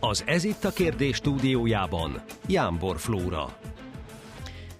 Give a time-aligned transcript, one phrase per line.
[0.00, 3.56] Az Ez itt a kérdés stúdiójában Jámbor Flóra.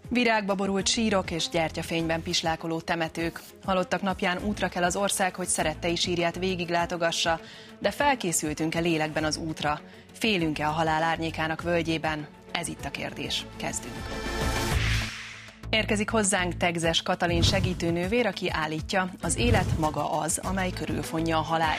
[0.08, 3.40] Virágba borult sírok és gyertyafényben pislákoló temetők.
[3.64, 7.40] Halottak napján útra kell az ország, hogy szerettei sírját végiglátogassa,
[7.78, 9.80] de felkészültünk-e lélekben az útra?
[10.12, 12.26] Félünk-e a halál árnyékának völgyében?
[12.52, 13.46] Ez itt a kérdés.
[13.56, 13.94] Kezdünk.
[15.70, 21.76] Érkezik hozzánk Tegzes Katalin segítőnővér, aki állítja, az élet maga az, amely körülfonja a halál.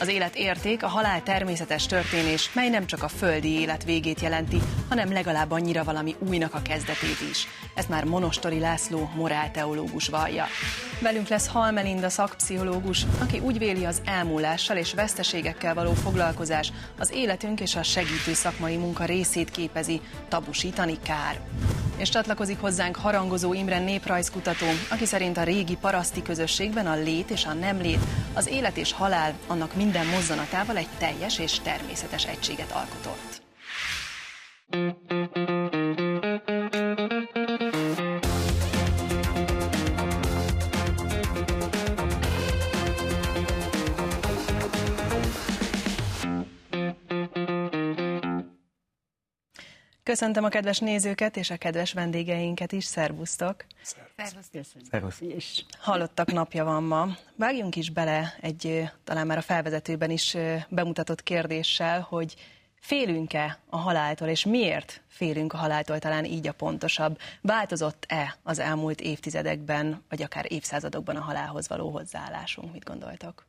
[0.00, 4.58] Az élet érték, a halál természetes történés, mely nem csak a földi élet végét jelenti,
[4.88, 7.46] hanem legalább annyira valami újnak a kezdetét is.
[7.74, 10.44] Ezt már Monostori László morálteológus vallja.
[11.00, 17.60] Velünk lesz Halmelinda szakpszichológus, aki úgy véli az elmúlással és veszteségekkel való foglalkozás az életünk
[17.60, 21.40] és a segítő szakmai munka részét képezi, tabusítani kár.
[21.96, 22.96] És csatlakozik hozzánk
[23.34, 28.00] harangozó Imre néprajzkutató, aki szerint a régi paraszti közösségben a lét és a nem lét,
[28.34, 33.42] az élet és halál annak minden mozzanatával egy teljes és természetes egységet alkotott.
[50.04, 53.64] Köszöntöm a kedves nézőket és a kedves vendégeinket is, szervusztok!
[54.90, 55.20] Szervusz!
[55.20, 57.08] És Hallottak napja van ma.
[57.36, 60.36] Vágjunk is bele egy talán már a felvezetőben is
[60.68, 62.34] bemutatott kérdéssel, hogy
[62.80, 67.18] félünk-e a haláltól, és miért félünk a haláltól, talán így a pontosabb.
[67.40, 72.72] Változott-e az elmúlt évtizedekben, vagy akár évszázadokban a halálhoz való hozzáállásunk?
[72.72, 73.46] Mit gondoltok?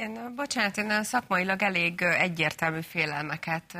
[0.00, 3.78] Én, bocsánat, én szakmailag elég egyértelmű félelmeket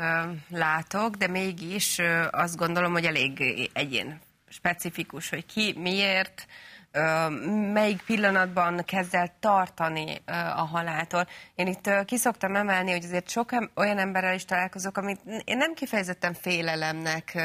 [0.48, 6.46] látok, de mégis azt gondolom, hogy elég egyén specifikus, hogy ki miért,
[7.72, 10.22] melyik pillanatban kezd el tartani
[10.56, 11.26] a haláltól.
[11.54, 16.34] Én itt kiszoktam emelni, hogy azért sok olyan emberrel is találkozok, amit én nem kifejezetten
[16.34, 17.38] félelemnek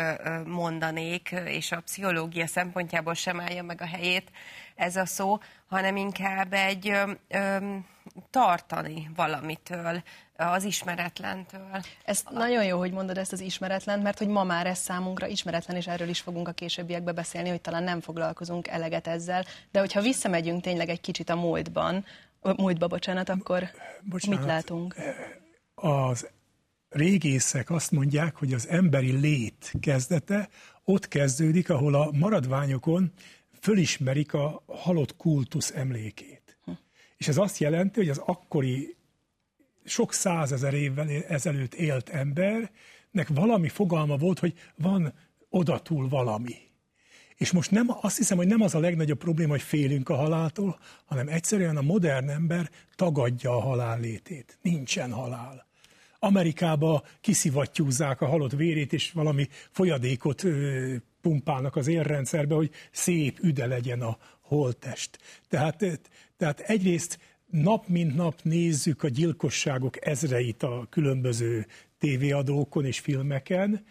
[0.46, 4.32] mondanék, és a pszichológia szempontjából sem állja meg a helyét
[4.76, 5.38] ez a szó,
[5.76, 7.58] hanem inkább egy ö, ö,
[8.30, 10.04] tartani valamitől,
[10.38, 11.84] az ismeretlentől.
[12.06, 12.34] Ez a...
[12.34, 15.88] nagyon jó, hogy mondod ezt az ismeretlen, mert hogy ma már ez számunkra ismeretlen, és
[15.88, 20.62] erről is fogunk a későbbiekbe beszélni, hogy talán nem foglalkozunk eleget ezzel, de hogyha visszamegyünk
[20.62, 22.06] tényleg egy kicsit a múltban,
[22.42, 23.70] múltba, bocsánat, akkor
[24.02, 24.96] bocsánat, mit látunk?
[25.76, 26.30] Az
[26.90, 30.50] régészek azt mondják, hogy az emberi lét kezdete
[30.84, 33.12] ott kezdődik, ahol a maradványokon
[33.66, 36.58] fölismerik a halott kultusz emlékét.
[36.64, 36.72] Hm.
[37.18, 38.96] És ez azt jelenti, hogy az akkori
[39.86, 45.14] sok százezer évvel ezelőtt élt embernek valami fogalma volt, hogy van
[45.50, 46.56] odatúl valami.
[47.36, 50.80] És most nem, azt hiszem, hogy nem az a legnagyobb probléma, hogy félünk a haláltól,
[51.06, 54.58] hanem egyszerűen a modern ember tagadja a halál létét.
[54.62, 55.68] Nincsen halál.
[56.20, 63.66] Amerikába kiszivattyúzzák a halott vérét, és valami folyadékot ö, pumpálnak az érrendszerbe, hogy szép üde
[63.66, 65.20] legyen a holttest.
[65.50, 65.86] Tehát,
[66.38, 67.20] tehát egyrészt
[67.52, 71.66] nap mint nap nézzük a gyilkosságok ezreit a különböző
[71.98, 73.86] tévéadókon és filmeken.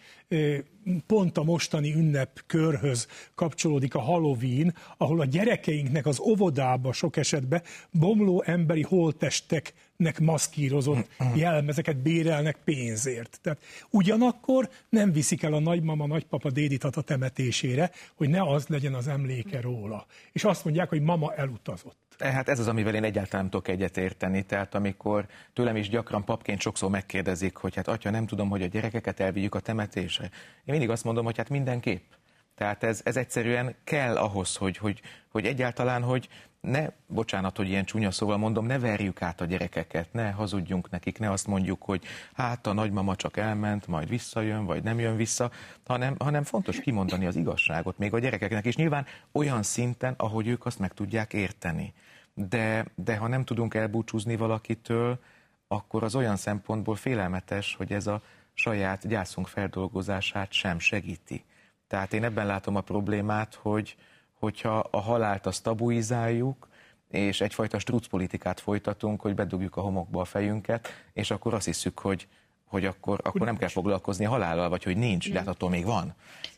[1.05, 7.61] Pont a mostani ünnepkörhöz kapcsolódik a Halloween, ahol a gyerekeinknek az óvodába sok esetben
[7.91, 13.39] bomló emberi holttesteknek maszkírozott jelmezeket bérelnek pénzért.
[13.41, 19.07] Tehát ugyanakkor nem viszik el a nagymama, nagypapa, déditata temetésére, hogy ne az legyen az
[19.07, 20.05] emléke róla.
[20.31, 22.04] És azt mondják, hogy mama elutazott.
[22.19, 24.43] Hát ez az, amivel én egyáltalán nem tudok egyet érteni.
[24.43, 28.67] Tehát amikor tőlem is gyakran papként sokszor megkérdezik, hogy hát atya, nem tudom, hogy a
[28.67, 30.23] gyerekeket elvigyük a temetésre.
[30.23, 30.31] Én
[30.65, 32.11] mindig azt mondom, hogy hát mindenképp.
[32.55, 36.29] Tehát ez, ez egyszerűen kell ahhoz, hogy, hogy, hogy egyáltalán, hogy
[36.65, 41.19] ne, bocsánat, hogy ilyen csúnya szóval mondom, ne verjük át a gyerekeket, ne hazudjunk nekik,
[41.19, 45.51] ne azt mondjuk, hogy hát a nagymama csak elment, majd visszajön, vagy nem jön vissza,
[45.85, 50.65] hanem, hanem fontos kimondani az igazságot még a gyerekeknek, és nyilván olyan szinten, ahogy ők
[50.65, 51.93] azt meg tudják érteni.
[52.35, 55.19] De, de ha nem tudunk elbúcsúzni valakitől,
[55.67, 58.21] akkor az olyan szempontból félelmetes, hogy ez a
[58.53, 61.43] saját gyászunk feldolgozását sem segíti.
[61.87, 63.95] Tehát én ebben látom a problémát, hogy,
[64.33, 66.67] hogyha a halált azt tabuizáljuk,
[67.09, 72.27] és egyfajta strucpolitikát folytatunk, hogy bedugjuk a homokba a fejünket, és akkor azt hiszük, hogy,
[72.65, 75.85] hogy akkor, akkor nem kell foglalkozni a halállal, vagy hogy nincs, de hát attól még
[75.85, 76.13] van.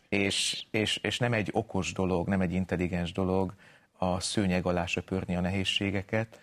[0.10, 3.54] És, és, és nem egy okos dolog, nem egy intelligens dolog
[3.98, 6.40] a szőnyeg alá söpörni a nehézségeket,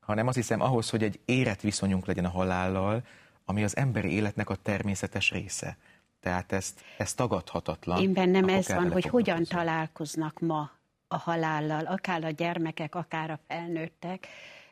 [0.00, 3.02] hanem azt hiszem ahhoz, hogy egy érett viszonyunk legyen a halállal,
[3.44, 5.76] ami az emberi életnek a természetes része.
[6.20, 8.00] Tehát ezt, ez tagadhatatlan.
[8.00, 10.70] Én bennem ez van, hogy hogyan találkoznak ma
[11.08, 14.26] a halállal, akár a gyermekek, akár a felnőttek.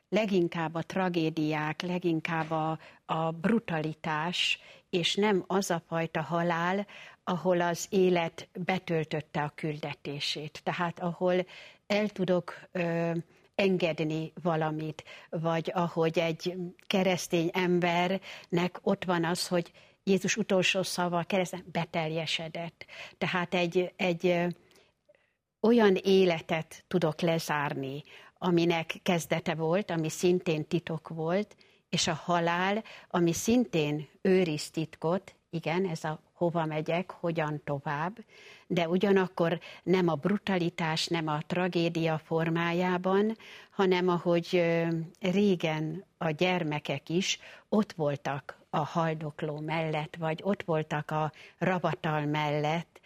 [0.09, 4.61] leginkább a tragédiák, leginkább a, a brutalitás,
[4.91, 6.87] és nem az a fajta halál,
[7.25, 10.61] ahol az élet betöltötte a küldetését.
[10.63, 11.47] Tehát ahol
[11.87, 13.13] el tudok ö,
[13.55, 16.57] engedni valamit, vagy ahogy egy
[16.87, 19.73] keresztény embernek ott van az, hogy
[20.05, 22.87] Jézus utolsó szava keresztény beteljesedett.
[23.19, 24.47] Tehát egy, egy
[25.61, 28.03] olyan életet tudok lezárni,
[28.39, 31.57] aminek kezdete volt, ami szintén titok volt,
[31.89, 38.17] és a halál, ami szintén őriz titkot, igen, ez a hova megyek, hogyan tovább,
[38.67, 43.37] de ugyanakkor nem a brutalitás, nem a tragédia formájában,
[43.71, 44.65] hanem ahogy
[45.21, 53.01] régen a gyermekek is ott voltak a haldokló mellett, vagy ott voltak a ravatal mellett,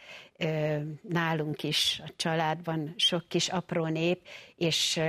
[1.03, 5.01] nálunk is a családban sok kis apró nép, és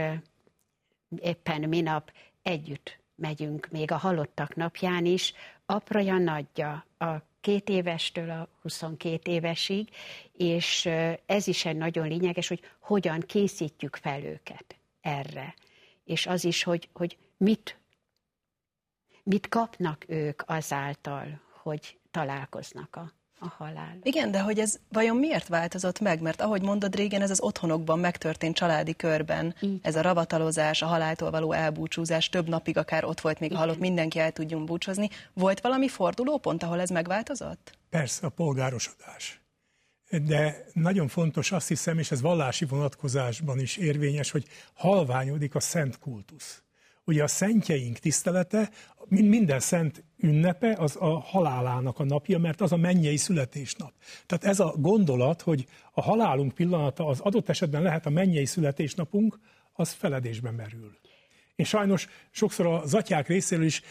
[1.20, 5.34] éppen minap együtt megyünk, még a halottak napján is,
[5.66, 9.90] apraja nagyja, a két évestől a 22 évesig,
[10.38, 10.86] és
[11.26, 15.56] ez is egy nagyon lényeges, hogy hogyan készítjük fel őket erre.
[16.06, 17.78] És az is, hogy, hogy mit,
[19.24, 23.98] mit kapnak ők azáltal, hogy találkoznak a a halál.
[24.04, 26.22] Igen, de hogy ez vajon miért változott meg?
[26.22, 29.56] Mert ahogy mondod régen, ez az otthonokban megtörtént családi körben.
[29.60, 29.80] Így.
[29.82, 33.80] Ez a ravatalozás, a haláltól való elbúcsúzás, több napig akár ott volt még a halott,
[33.80, 35.10] mindenki el tudjunk búcsúzni.
[35.34, 37.78] Volt valami fordulópont, ahol ez megváltozott?
[37.90, 39.42] Persze, a polgárosodás.
[40.10, 46.00] De nagyon fontos azt hiszem, és ez vallási vonatkozásban is érvényes, hogy halványodik a szent
[46.00, 46.64] kultusz.
[47.10, 48.70] Ugye a szentjeink tisztelete,
[49.08, 53.94] minden szent ünnepe az a halálának a napja, mert az a mennyei születésnap.
[54.26, 59.40] Tehát ez a gondolat, hogy a halálunk pillanata az adott esetben lehet a mennyei születésnapunk,
[59.74, 60.98] az feledésben merül.
[61.56, 63.82] És sajnos sokszor az atyák részéről is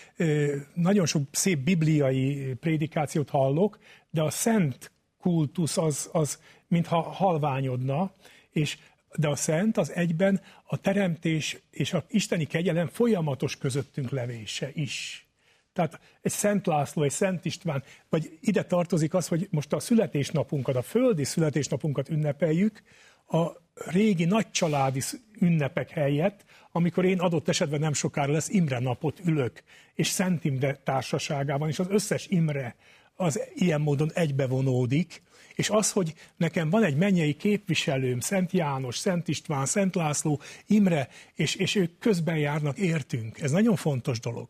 [0.75, 3.79] nagyon sok szép bibliai prédikációt hallok,
[4.11, 6.38] de a szent kultusz az, az
[6.69, 8.12] mintha halványodna,
[8.50, 8.79] és
[9.17, 15.27] de a szent az egyben a teremtés és a isteni kegyelem folyamatos közöttünk levése is.
[15.73, 20.77] Tehát egy Szent László, egy Szent István, vagy ide tartozik az, hogy most a születésnapunkat,
[20.77, 22.83] a földi születésnapunkat ünnepeljük,
[23.27, 23.47] a
[23.91, 25.01] régi nagycsaládi
[25.41, 29.63] ünnepek helyett, amikor én adott esetben nem sokára lesz Imre napot ülök,
[29.95, 32.77] és Szent Imre társaságában, és az összes Imre
[33.15, 35.23] az ilyen módon egybevonódik,
[35.59, 41.09] és az, hogy nekem van egy mennyei képviselőm, Szent János, Szent István, Szent László, Imre,
[41.35, 43.41] és, és ők közben járnak értünk.
[43.41, 44.49] Ez nagyon fontos dolog.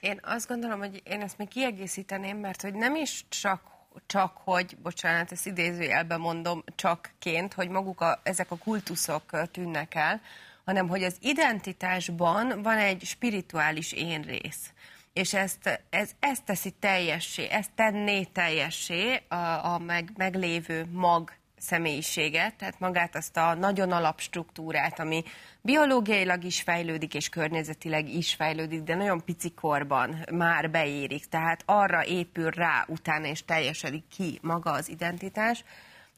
[0.00, 3.72] Én azt gondolom, hogy én ezt még kiegészíteném, mert hogy nem is csak
[4.06, 10.20] csak hogy, bocsánat, ezt idézőjelben mondom, csakként, hogy maguk a, ezek a kultuszok tűnnek el,
[10.64, 14.72] hanem hogy az identitásban van egy spirituális én rész
[15.14, 19.34] és ezt, ez, ezt teszi teljessé, ezt tenné teljessé a,
[19.72, 25.22] a meg, meglévő mag személyiséget, tehát magát azt a nagyon alapstruktúrát, ami
[25.60, 31.26] biológiailag is fejlődik, és környezetileg is fejlődik, de nagyon pici korban már beérik.
[31.26, 35.64] Tehát arra épül rá utána, és teljesedik ki maga az identitás,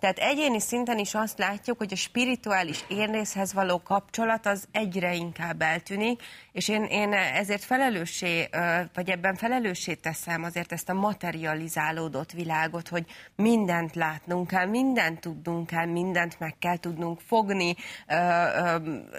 [0.01, 5.63] tehát egyéni szinten is azt látjuk, hogy a spirituális érnészhez való kapcsolat az egyre inkább
[5.63, 6.23] eltűnik,
[6.53, 8.49] és én, én ezért felelőssé,
[8.95, 13.05] vagy ebben felelőssé teszem azért ezt a materializálódott világot, hogy
[13.37, 17.75] mindent látnunk kell, mindent tudnunk kell, mindent meg kell tudnunk fogni,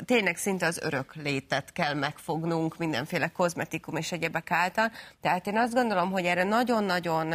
[0.05, 4.91] tényleg szinte az örök létet kell megfognunk mindenféle kozmetikum és egyebek által.
[5.21, 7.33] Tehát én azt gondolom, hogy erre nagyon-nagyon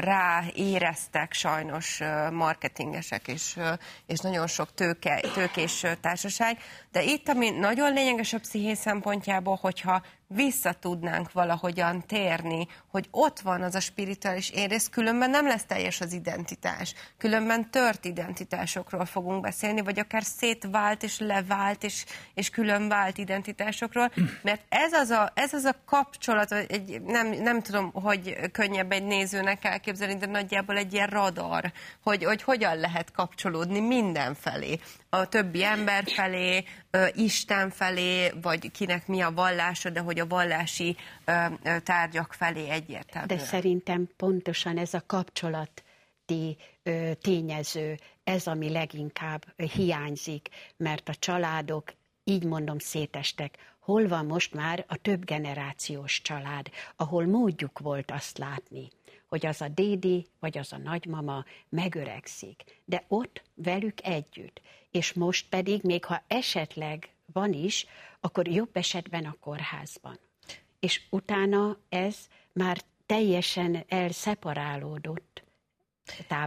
[0.00, 3.58] ráéreztek sajnos marketing marketingesek és,
[4.06, 6.58] és nagyon sok tőke, tőkés társaság.
[6.92, 13.40] De itt, ami nagyon lényeges a psziché szempontjából, hogyha vissza tudnánk valahogyan térni, hogy ott
[13.40, 16.94] van az a spirituális érész, különben nem lesz teljes az identitás.
[17.18, 22.04] Különben tört identitásokról fogunk beszélni, vagy akár szétvált és levált és,
[22.34, 27.90] és különvált identitásokról, mert ez az a, ez az a kapcsolat, egy, nem, nem tudom,
[27.92, 33.80] hogy könnyebb egy nézőnek elképzelni, de nagyjából egy ilyen radar, hogy, hogy hogyan lehet kapcsolódni
[33.80, 34.80] mindenfelé.
[35.10, 36.64] A többi ember felé,
[37.14, 40.96] Isten felé, vagy kinek mi a vallása, de hogy a vallási
[41.82, 43.26] tárgyak felé egyértelmű.
[43.26, 46.56] De szerintem pontosan ez a kapcsolati
[47.20, 53.56] tényező, ez, ami leginkább hiányzik, mert a családok, így mondom, szétestek.
[53.78, 58.88] Hol van most már a több generációs család, ahol módjuk volt azt látni,
[59.28, 64.60] hogy az a dédi vagy az a nagymama megöregszik, de ott velük együtt.
[64.90, 67.86] És most pedig, még ha esetleg van is,
[68.20, 70.18] akkor jobb esetben a kórházban.
[70.80, 72.16] És utána ez
[72.52, 75.27] már teljesen elszeparálódott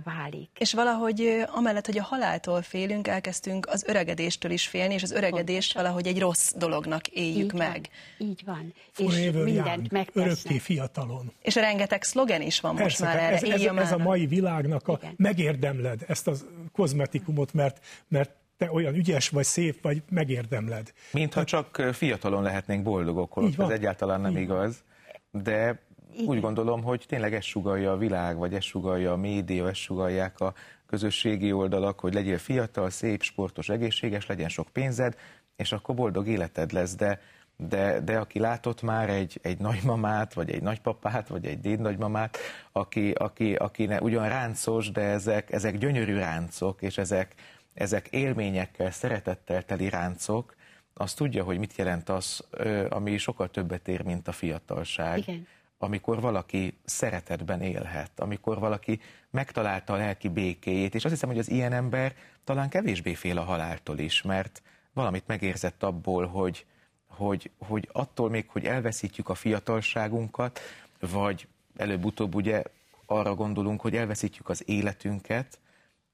[0.04, 0.50] válik.
[0.60, 5.74] És valahogy amellett, hogy a haláltól félünk, elkezdtünk az öregedéstől is félni, és az öregedést
[5.74, 7.90] valahogy egy rossz dolognak éljük így meg.
[8.18, 8.74] Van, így van.
[8.92, 11.32] Forever és mindent young, Örökké fiatalon.
[11.42, 13.36] És rengeteg szlogen is van Persze, most már erre.
[13.36, 15.14] Ez, ez, ez a mai világnak a Igen.
[15.18, 16.34] megérdemled ezt a
[16.72, 20.94] kozmetikumot, mert, mert te olyan ügyes vagy, szép vagy, megérdemled.
[21.12, 24.84] Mintha csak fiatalon lehetnénk boldogok, holott ez egyáltalán nem Így igaz.
[25.32, 25.80] De
[26.14, 26.26] igen.
[26.26, 30.40] úgy gondolom, hogy tényleg ez sugalja a világ, vagy ez sugalja a média, ez sugalják
[30.40, 30.54] a
[30.88, 35.16] közösségi oldalak, hogy legyél fiatal, szép, sportos, egészséges, legyen sok pénzed,
[35.56, 37.20] és akkor boldog életed lesz, de,
[37.58, 42.38] de, de aki látott már egy, egy nagymamát, vagy egy nagypapát, vagy egy dédnagymamát,
[42.72, 47.36] aki, aki, aki ne, ugyan ráncos, de ezek, ezek gyönyörű ráncok, és ezek,
[47.74, 50.56] ezek élményekkel, szeretettel teli ráncok,
[50.94, 52.44] az tudja, hogy mit jelent az,
[52.90, 55.18] ami sokkal többet ér, mint a fiatalság.
[55.18, 55.48] Igen
[55.84, 61.50] amikor valaki szeretetben élhet, amikor valaki megtalálta a lelki békéjét, és azt hiszem, hogy az
[61.50, 64.62] ilyen ember talán kevésbé fél a haláltól is, mert
[64.94, 66.66] valamit megérzett abból, hogy,
[67.08, 70.60] hogy, hogy attól még, hogy elveszítjük a fiatalságunkat,
[71.00, 71.48] vagy
[71.78, 72.64] előbb-utóbb ugye
[73.06, 75.60] arra gondolunk, hogy elveszítjük az életünket,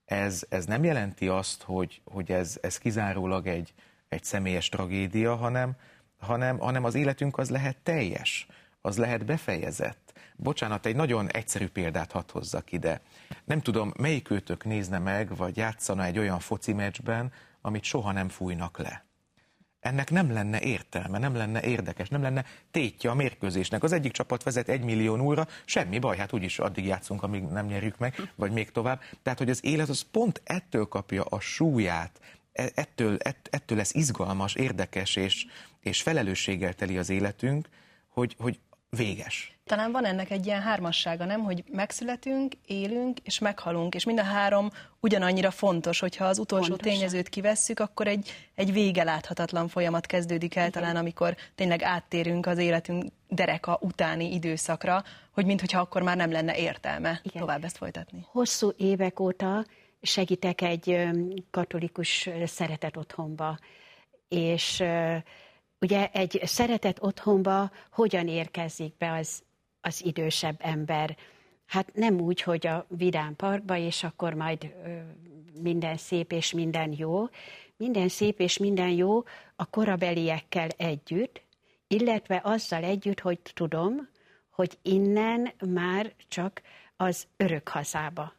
[0.05, 3.73] ez, ez nem jelenti azt, hogy, hogy ez, ez kizárólag egy,
[4.09, 5.75] egy személyes tragédia, hanem,
[6.19, 8.47] hanem, hanem az életünk az lehet teljes
[8.87, 10.13] az lehet befejezett.
[10.35, 13.01] Bocsánat, egy nagyon egyszerű példát hadd hozzak ide.
[13.45, 18.29] Nem tudom, melyik őtök nézne meg, vagy játszana egy olyan foci meccsben, amit soha nem
[18.29, 19.05] fújnak le.
[19.79, 23.83] Ennek nem lenne értelme, nem lenne érdekes, nem lenne tétje a mérkőzésnek.
[23.83, 27.65] Az egyik csapat vezet egy millió óra, semmi baj, hát úgyis addig játszunk, amíg nem
[27.65, 29.01] nyerjük meg, vagy még tovább.
[29.23, 32.19] Tehát, hogy az élet az pont ettől kapja a súlyát,
[32.53, 33.17] e- ettől,
[33.49, 35.45] ettől lesz izgalmas, érdekes és,
[35.79, 37.69] és felelősséggel teli az életünk,
[38.07, 39.57] hogy, hogy véges.
[39.65, 41.43] Talán van ennek egy ilyen hármassága, nem?
[41.43, 46.93] Hogy megszületünk, élünk és meghalunk, és mind a három ugyanannyira fontos, hogyha az utolsó Pontosan.
[46.93, 50.81] tényezőt kivesszük, akkor egy, egy vége láthatatlan folyamat kezdődik el, Igen.
[50.81, 56.57] talán amikor tényleg áttérünk az életünk dereka utáni időszakra, hogy mintha akkor már nem lenne
[56.57, 57.41] értelme Igen.
[57.41, 58.25] tovább ezt folytatni.
[58.31, 59.65] Hosszú évek óta
[60.01, 61.07] segítek egy
[61.51, 63.57] katolikus szeretet otthonba,
[64.27, 64.83] és
[65.81, 69.43] ugye egy szeretett otthonba hogyan érkezik be az,
[69.81, 71.17] az idősebb ember?
[71.65, 74.73] Hát nem úgy, hogy a vidám parkba, és akkor majd
[75.61, 77.27] minden szép és minden jó.
[77.77, 79.23] Minden szép és minden jó
[79.55, 81.41] a korabeliekkel együtt,
[81.87, 84.07] illetve azzal együtt, hogy tudom,
[84.49, 86.61] hogy innen már csak
[86.95, 88.33] az örök hazába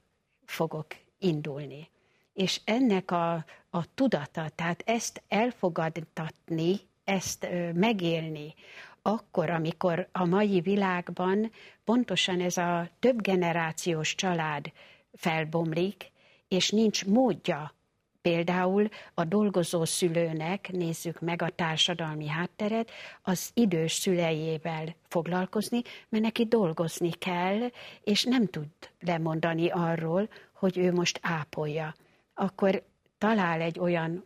[0.44, 0.86] fogok
[1.18, 1.90] indulni.
[2.32, 8.54] És ennek a, a tudata, tehát ezt elfogadtatni ezt megélni,
[9.02, 11.50] akkor, amikor a mai világban
[11.84, 14.72] pontosan ez a több generációs család
[15.12, 16.12] felbomlik,
[16.48, 17.74] és nincs módja
[18.22, 22.90] például a dolgozó szülőnek, nézzük meg a társadalmi hátteret,
[23.22, 27.70] az idős szülejével foglalkozni, mert neki dolgozni kell,
[28.04, 28.68] és nem tud
[29.00, 31.94] lemondani arról, hogy ő most ápolja.
[32.34, 32.82] Akkor
[33.18, 34.24] talál egy olyan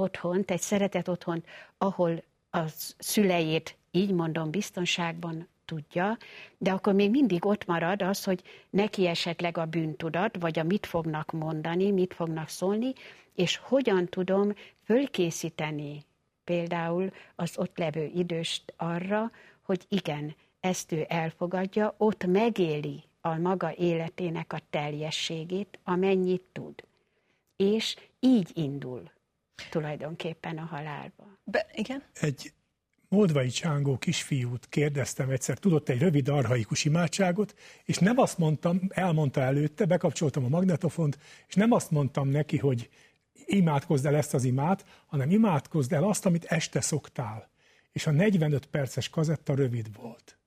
[0.00, 1.46] otthont, egy szeretett otthont,
[1.78, 2.60] ahol a
[2.98, 6.18] szüleit, így mondom, biztonságban tudja,
[6.58, 10.86] de akkor még mindig ott marad az, hogy neki esetleg a bűntudat, vagy a mit
[10.86, 12.92] fognak mondani, mit fognak szólni,
[13.34, 14.54] és hogyan tudom
[14.84, 16.04] fölkészíteni
[16.44, 19.30] például az ott levő időst arra,
[19.62, 26.84] hogy igen, ezt ő elfogadja, ott megéli a maga életének a teljességét, amennyit tud.
[27.56, 29.10] És így indul
[29.70, 31.38] tulajdonképpen a halálba.
[31.44, 32.02] Be, igen?
[32.12, 32.52] Egy
[33.10, 39.40] moldvai csángó kisfiút kérdeztem egyszer, tudott egy rövid arhaikus imádságot, és nem azt mondtam, elmondta
[39.40, 42.88] előtte, bekapcsoltam a magnetofont, és nem azt mondtam neki, hogy
[43.46, 47.50] imádkozd el ezt az imát, hanem imádkozd el azt, amit este szoktál.
[47.92, 50.38] És a 45 perces kazetta rövid volt.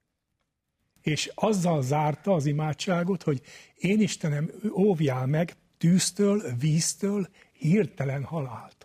[1.01, 3.41] És azzal zárta az imádságot, hogy
[3.75, 8.83] én Istenem, óvjál meg tűztől, víztől, hirtelen haláltól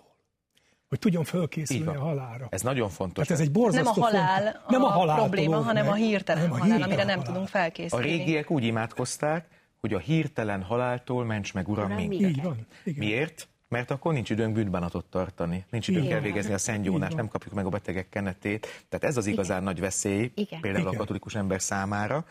[0.88, 2.46] hogy tudjon fölkészülni a halára.
[2.50, 3.28] Ez nagyon fontos.
[3.28, 4.68] Hát ez egy borzasztó Nem a halál, font...
[4.68, 7.32] nem a, halál probléma, hanem meg, a hirtelen hanem a halál, amire nem halál.
[7.32, 8.04] tudunk felkészülni.
[8.04, 9.46] A régiek úgy imádkozták,
[9.80, 12.20] hogy a hirtelen haláltól ments meg, Uram, minket.
[12.20, 12.66] Így van.
[12.84, 12.98] Igen.
[12.98, 13.48] Miért?
[13.68, 17.68] Mert akkor nincs időnk bűnbánatot tartani, nincs időnk elvégezni a szentgyónást, nem kapjuk meg a
[17.68, 18.84] betegek kenetét.
[18.88, 19.72] Tehát ez az igazán Igen.
[19.72, 20.60] nagy veszély, Igen.
[20.60, 20.94] például Igen.
[20.94, 22.24] a katolikus ember számára,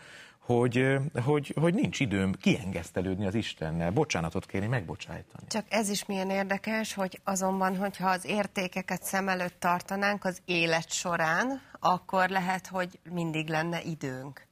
[0.48, 5.46] hogy, hogy, hogy nincs időm kiengesztelődni az Istennel, bocsánatot kérni, megbocsájtani.
[5.48, 10.90] Csak ez is milyen érdekes, hogy azonban, hogyha az értékeket szem előtt tartanánk az élet
[10.92, 14.46] során, akkor lehet, hogy mindig lenne időnk.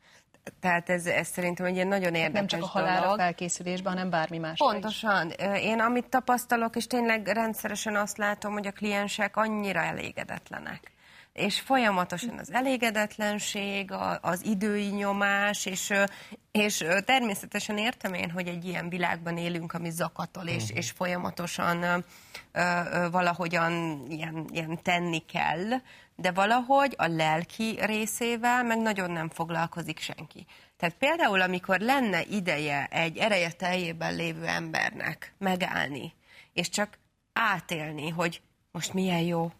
[0.60, 3.18] Tehát ez, ez szerintem egy nagyon érdekes Nem csak a halálra dolog.
[3.18, 4.58] felkészülésben, hanem bármi más.
[4.58, 5.30] Pontosan.
[5.60, 10.94] Én amit tapasztalok, és tényleg rendszeresen azt látom, hogy a kliensek annyira elégedetlenek
[11.36, 15.92] és folyamatosan az elégedetlenség, az idői nyomás, és,
[16.50, 22.04] és természetesen értem én, hogy egy ilyen világban élünk, ami zakatol, és, és folyamatosan
[23.10, 25.80] valahogyan ilyen, ilyen tenni kell,
[26.16, 30.46] de valahogy a lelki részével meg nagyon nem foglalkozik senki.
[30.76, 36.14] Tehát például, amikor lenne ideje egy ereje teljében lévő embernek megállni,
[36.52, 36.98] és csak
[37.32, 38.40] átélni, hogy
[38.72, 39.52] most milyen jó,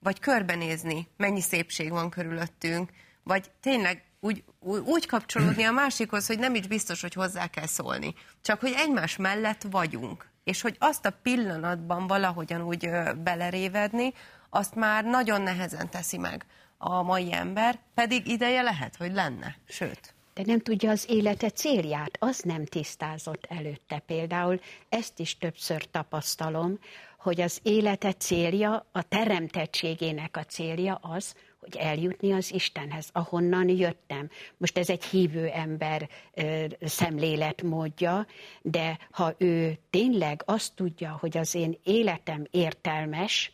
[0.00, 2.90] vagy körbenézni, mennyi szépség van körülöttünk,
[3.22, 4.44] vagy tényleg úgy,
[4.84, 8.14] úgy kapcsolódni a másikhoz, hogy nem is biztos, hogy hozzá kell szólni.
[8.42, 10.28] Csak, hogy egymás mellett vagyunk.
[10.44, 12.90] És hogy azt a pillanatban valahogyan úgy
[13.22, 14.12] belerévedni,
[14.50, 16.44] azt már nagyon nehezen teszi meg
[16.78, 19.56] a mai ember, pedig ideje lehet, hogy lenne.
[19.68, 20.14] Sőt.
[20.34, 23.98] De nem tudja az élete célját, az nem tisztázott előtte.
[23.98, 26.78] Például ezt is többször tapasztalom,
[27.20, 34.30] hogy az élete célja, a teremtettségének a célja az, hogy eljutni az Istenhez, ahonnan jöttem.
[34.56, 38.26] Most ez egy hívő ember ö, szemléletmódja,
[38.62, 43.52] de ha ő tényleg azt tudja, hogy az én életem értelmes,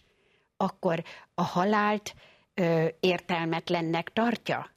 [0.56, 1.02] akkor
[1.34, 2.14] a halált
[2.54, 4.70] ö, értelmetlennek tartja?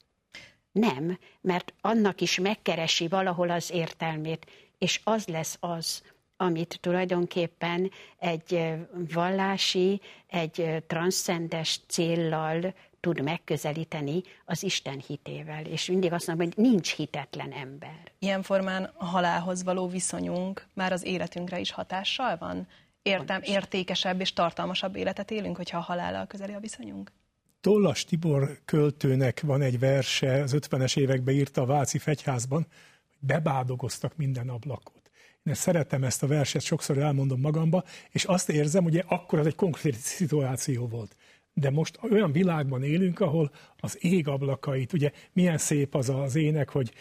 [0.72, 4.46] Nem, mert annak is megkeresi valahol az értelmét,
[4.78, 6.02] és az lesz az,
[6.40, 8.74] amit tulajdonképpen egy
[9.12, 15.64] vallási, egy transzcendes céllal tud megközelíteni az Isten hitével.
[15.64, 18.12] És mindig azt mondom, hogy nincs hitetlen ember.
[18.18, 22.66] Ilyen formán a halálhoz való viszonyunk már az életünkre is hatással van?
[23.02, 27.12] Értem, értékesebb és tartalmasabb életet élünk, hogyha a halállal közeli a viszonyunk?
[27.60, 32.66] Tollas Tibor költőnek van egy verse, az 50-es években írta a Váci Fegyházban,
[33.06, 34.99] hogy bebádogoztak minden ablakot.
[35.50, 39.54] Én szeretem ezt a verset, sokszor elmondom magamba, és azt érzem, hogy akkor az egy
[39.54, 41.16] konkrét szituáció volt.
[41.52, 46.68] De most olyan világban élünk, ahol az ég ablakait, ugye milyen szép az az ének,
[46.68, 46.92] hogy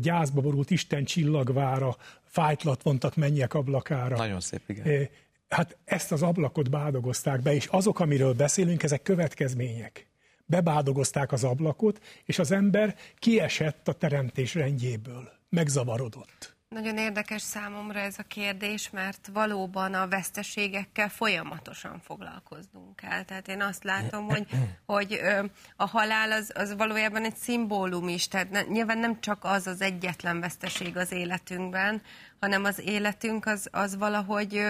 [0.00, 4.16] gyászba borult Isten csillagvára, fájtlat vontak mennyek ablakára.
[4.16, 5.08] Nagyon szép, igen.
[5.48, 10.06] Hát ezt az ablakot bádogozták be, és azok, amiről beszélünk, ezek következmények.
[10.44, 16.55] Bebádogozták az ablakot, és az ember kiesett a teremtés rendjéből, megzavarodott.
[16.68, 23.22] Nagyon érdekes számomra ez a kérdés, mert valóban a veszteségekkel folyamatosan foglalkoznunk kell.
[23.22, 24.46] Tehát én azt látom, hogy,
[24.86, 25.20] hogy
[25.76, 28.28] a halál az, az valójában egy szimbólum is.
[28.28, 32.02] Tehát nyilván nem csak az az egyetlen veszteség az életünkben,
[32.40, 34.62] hanem az életünk az, az valahogy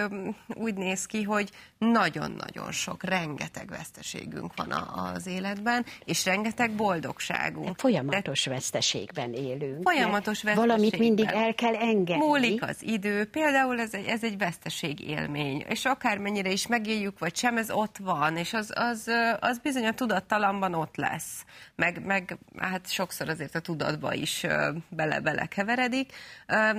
[0.54, 7.66] úgy néz ki, hogy nagyon-nagyon sok, rengeteg veszteségünk van a, az életben, és rengeteg boldogságunk.
[7.66, 9.82] De folyamatos De, veszteségben élünk.
[9.82, 10.66] Folyamatos veszteségben.
[10.66, 12.24] Valamit mindig el kell engedni.
[12.24, 13.24] Múlik az idő.
[13.24, 17.96] Például ez egy, ez egy veszteség élmény, és akármennyire is megéljük, vagy sem, ez ott
[17.96, 21.44] van, és az, az, az bizony a tudattalamban ott lesz.
[21.74, 24.46] Meg, meg hát sokszor azért a tudatba is
[24.88, 26.12] bele-bele keveredik,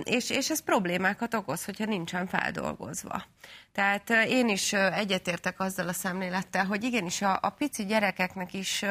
[0.04, 3.24] és, és ez problémákat okoz, hogyha nincsen feldolgozva.
[3.78, 8.86] Tehát én is egyetértek azzal a szemlélettel, hogy igenis a, a pici gyerekeknek is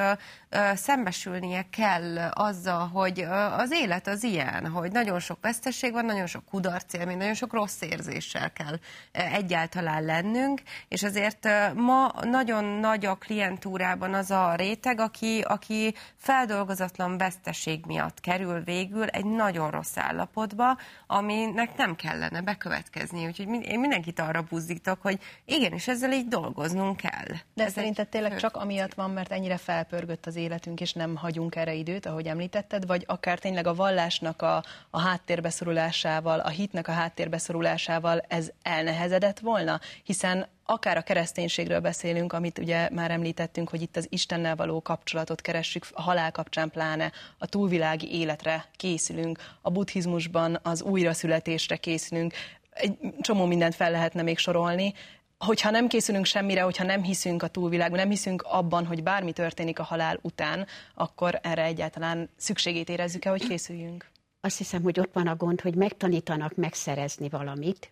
[0.74, 3.20] szembesülnie kell azzal, hogy
[3.56, 7.52] az élet az ilyen, hogy nagyon sok veszteség van, nagyon sok kudarc élmény, nagyon sok
[7.52, 8.78] rossz érzéssel kell
[9.12, 17.18] egyáltalán lennünk, és azért ma nagyon nagy a klientúrában az a réteg, aki, aki feldolgozatlan
[17.18, 23.26] veszteség miatt kerül végül egy nagyon rossz állapotba, aminek nem kellene bekövetkezni.
[23.26, 24.42] Úgyhogy én mindenkit arra
[24.76, 27.36] buzdítok, hogy igenis ezzel így dolgoznunk kell.
[27.54, 31.56] De Ez szerinted tényleg csak amiatt van, mert ennyire felpörgött az életünk, és nem hagyunk
[31.56, 36.92] erre időt, ahogy említetted, vagy akár tényleg a vallásnak a, a háttérbeszorulásával, a hitnek a
[36.92, 39.80] háttérbeszorulásával ez elnehezedett volna?
[40.04, 45.40] Hiszen akár a kereszténységről beszélünk, amit ugye már említettünk, hogy itt az Istennel való kapcsolatot
[45.40, 52.34] keressük, a halál kapcsán pláne, a túlvilági életre készülünk, a buddhizmusban az újraszületésre készülünk,
[52.76, 54.94] egy csomó mindent fel lehetne még sorolni,
[55.38, 59.78] hogyha nem készülünk semmire, hogyha nem hiszünk a túlvilágban, nem hiszünk abban, hogy bármi történik
[59.78, 64.10] a halál után, akkor erre egyáltalán szükségét érezzük-e, hogy készüljünk?
[64.40, 67.90] Azt hiszem, hogy ott van a gond, hogy megtanítanak megszerezni valamit,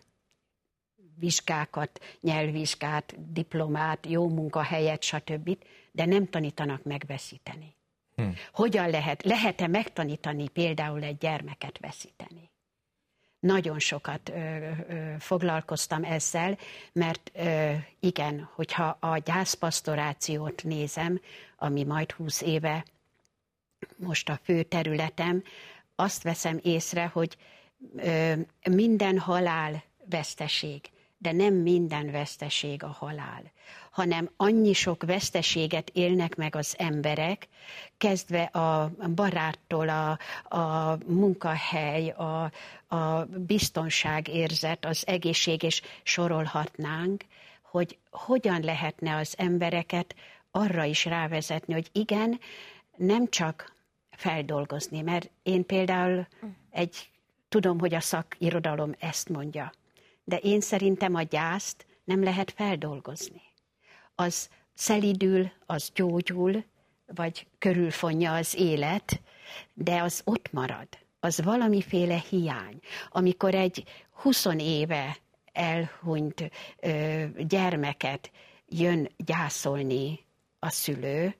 [1.19, 5.57] vizsgákat, nyelvvizsgát, diplomát, jó munkahelyet, stb.,
[5.91, 7.75] de nem tanítanak megveszíteni.
[8.15, 8.33] Hmm.
[8.53, 12.49] Hogyan lehet, lehet-e megtanítani például egy gyermeket veszíteni?
[13.45, 14.33] Nagyon sokat ö,
[14.87, 16.57] ö, foglalkoztam ezzel,
[16.93, 21.21] mert ö, igen, hogyha a gyászpasztorációt nézem,
[21.57, 22.85] ami majd 20 éve
[23.95, 25.43] most a fő területem,
[25.95, 27.37] azt veszem észre, hogy
[27.95, 28.33] ö,
[28.69, 30.89] minden halál veszteség,
[31.25, 33.51] de nem minden veszteség a halál,
[33.91, 37.47] hanem annyi sok veszteséget élnek meg az emberek,
[37.97, 40.19] kezdve a baráttól, a,
[40.57, 42.51] a munkahely, a,
[42.95, 47.25] a biztonságérzet, az egészség, és sorolhatnánk,
[47.61, 50.15] hogy hogyan lehetne az embereket
[50.51, 52.39] arra is rávezetni, hogy igen,
[52.95, 53.75] nem csak
[54.11, 56.27] feldolgozni, mert én például
[56.71, 57.09] egy,
[57.49, 59.71] tudom, hogy a szakirodalom ezt mondja,
[60.25, 63.41] de én szerintem a gyászt nem lehet feldolgozni.
[64.15, 66.63] Az szelidül, az gyógyul,
[67.05, 69.21] vagy körülfonja az élet,
[69.73, 70.87] de az ott marad.
[71.19, 72.79] Az valamiféle hiány.
[73.09, 75.17] Amikor egy 20 éve
[75.51, 78.31] elhunyt ö, gyermeket
[78.67, 80.19] jön gyászolni
[80.59, 81.35] a szülő,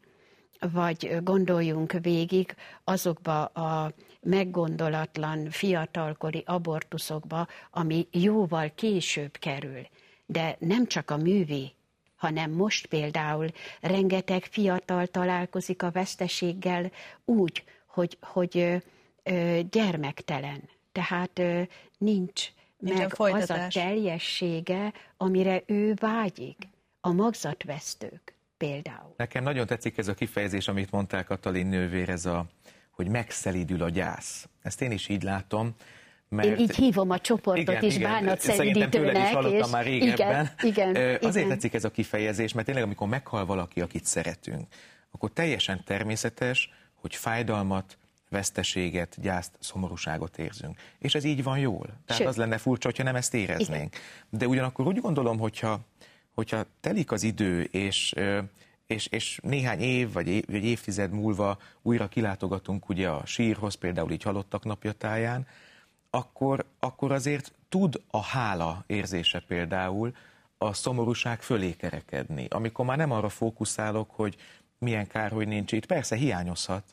[0.59, 3.93] vagy gondoljunk végig azokba a
[4.25, 9.87] meggondolatlan fiatalkori abortuszokba, ami jóval később kerül.
[10.25, 11.73] De nem csak a művi,
[12.15, 13.47] hanem most például
[13.81, 16.91] rengeteg fiatal találkozik a veszteséggel
[17.25, 18.75] úgy, hogy, hogy ö,
[19.23, 20.69] ö, gyermektelen.
[20.91, 21.61] Tehát ö,
[21.97, 26.67] nincs meg az a teljessége, amire ő vágyik.
[27.01, 29.13] A magzatvesztők például.
[29.17, 32.45] Nekem nagyon tetszik ez a kifejezés, amit mondták Katalin nővér, ez a,
[32.95, 34.47] hogy megszelídül a gyász.
[34.61, 35.75] Ezt én is így látom.
[36.29, 36.47] Mert...
[36.47, 39.27] Én így hívom a csoportot igen, is bánatszelidítőnek.
[39.27, 39.71] is hallottam és...
[39.71, 40.49] már régebben.
[40.61, 41.47] Igen, igen, Azért igen.
[41.47, 44.67] tetszik ez a kifejezés, mert tényleg amikor meghal valaki, akit szeretünk,
[45.11, 47.97] akkor teljesen természetes, hogy fájdalmat,
[48.29, 50.79] veszteséget, gyászt, szomorúságot érzünk.
[50.99, 51.85] És ez így van jól.
[52.05, 52.27] Tehát Sőt.
[52.27, 53.95] az lenne furcsa, hogyha nem ezt éreznénk.
[53.95, 54.05] Igen.
[54.29, 55.85] De ugyanakkor úgy gondolom, hogyha
[56.35, 58.13] hogyha telik az idő, és,
[58.87, 64.11] és, és néhány év vagy, év, vagy évtized múlva újra kilátogatunk ugye a sírhoz, például
[64.11, 65.47] így halottak napja táján,
[66.09, 70.15] akkor, akkor azért tud a hála érzése például
[70.57, 72.47] a szomorúság fölé kerekedni.
[72.49, 74.35] Amikor már nem arra fókuszálok, hogy
[74.77, 75.85] milyen kár, hogy nincs itt.
[75.85, 76.83] Persze hiányozhat,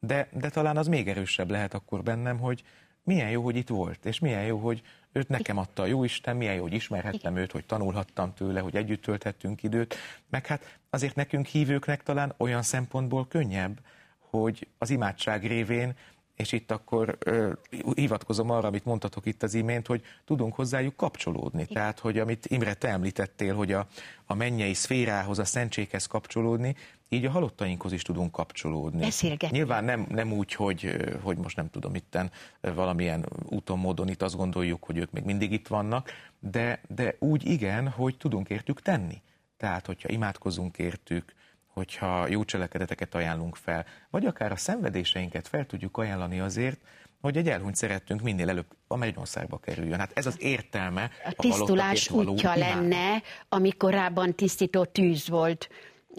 [0.00, 2.62] de, de talán az még erősebb lehet akkor bennem, hogy
[3.02, 4.82] milyen jó, hogy itt volt, és milyen jó, hogy
[5.12, 9.02] őt nekem adta a Jóisten, milyen jó, hogy ismerhettem őt, hogy tanulhattam tőle, hogy együtt
[9.02, 9.94] tölthettünk időt,
[10.28, 13.80] meg hát azért nekünk hívőknek talán olyan szempontból könnyebb,
[14.18, 15.94] hogy az imádság révén
[16.38, 17.52] és itt akkor ö,
[17.94, 21.62] hivatkozom arra, amit mondtatok itt az imént, hogy tudunk hozzájuk kapcsolódni.
[21.62, 21.74] Igen.
[21.74, 23.86] Tehát, hogy amit Imre, te említettél, hogy a,
[24.26, 26.76] a mennyei szférához, a szentséghez kapcsolódni,
[27.08, 29.00] így a halottainkhoz is tudunk kapcsolódni.
[29.00, 29.56] Beszélgetni.
[29.56, 34.36] Nyilván nem, nem úgy, hogy, hogy most nem tudom itten valamilyen úton, módon itt azt
[34.36, 39.22] gondoljuk, hogy ők még mindig itt vannak, de, de úgy igen, hogy tudunk értük tenni.
[39.56, 41.34] Tehát, hogyha imádkozunk értük,
[41.66, 46.80] hogyha jó cselekedeteket ajánlunk fel, vagy akár a szenvedéseinket fel tudjuk ajánlani azért,
[47.20, 49.98] hogy egy elhunyt szerettünk minél előbb a Mennyországba kerüljön.
[49.98, 51.10] Hát ez az értelme.
[51.24, 55.68] A tisztulás útja lenne, ami korábban tisztító tűz volt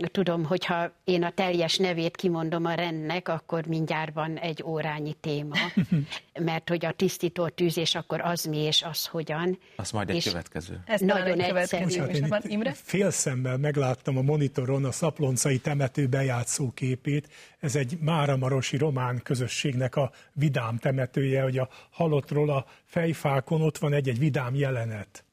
[0.08, 5.56] tudom, hogyha én a teljes nevét kimondom a rendnek, akkor mindjárt van egy órányi téma,
[6.40, 9.60] mert hogy a tisztító tűz, és akkor az mi, és az hogyan.
[9.76, 10.80] Az majd egy és következő.
[10.86, 12.06] Ez nagyon egy egyszerű.
[12.06, 12.74] Bocsánat, Imre?
[12.74, 17.30] Félszemmel megláttam a monitoron a Szaploncai temető bejátszó képét.
[17.60, 23.94] Ez egy Máramarosi román közösségnek a vidám temetője, hogy a halottról a fejfákon ott van
[23.94, 25.24] egy-egy vidám jelenet.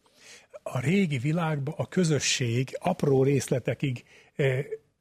[0.62, 4.04] A régi világban a közösség apró részletekig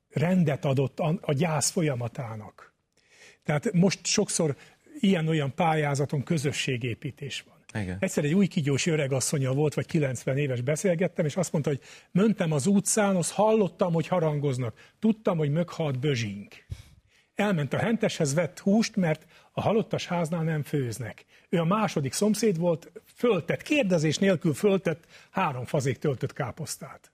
[0.09, 2.73] rendet adott a gyász folyamatának.
[3.43, 4.55] Tehát most sokszor
[4.99, 7.83] ilyen-olyan pályázaton közösségépítés van.
[7.83, 7.97] Igen.
[7.99, 12.51] Egyszer egy új kigyós öregasszonya volt, vagy 90 éves beszélgettem, és azt mondta, hogy mentem
[12.51, 14.91] az utcán, azt hallottam, hogy harangoznak.
[14.99, 16.65] Tudtam, hogy möghalt bözsink.
[17.35, 21.25] Elment a henteshez, vett húst, mert a halottas háznál nem főznek.
[21.49, 27.11] Ő a második szomszéd volt, föltett, kérdezés nélkül föltett három fazék töltött káposztát.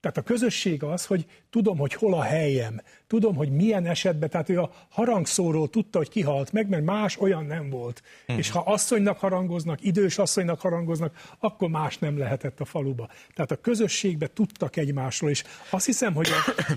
[0.00, 4.48] Tehát a közösség az, hogy tudom, hogy hol a helyem, tudom, hogy milyen esetben, tehát
[4.48, 8.02] ő a harangszóról tudta, hogy kihalt meg, mert más olyan nem volt.
[8.26, 8.38] Hmm.
[8.38, 13.08] És ha asszonynak harangoznak, idős asszonynak harangoznak, akkor más nem lehetett a faluba.
[13.34, 16.28] Tehát a közösségbe tudtak egymásról, és azt hiszem, hogy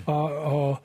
[0.05, 0.81] a, a, a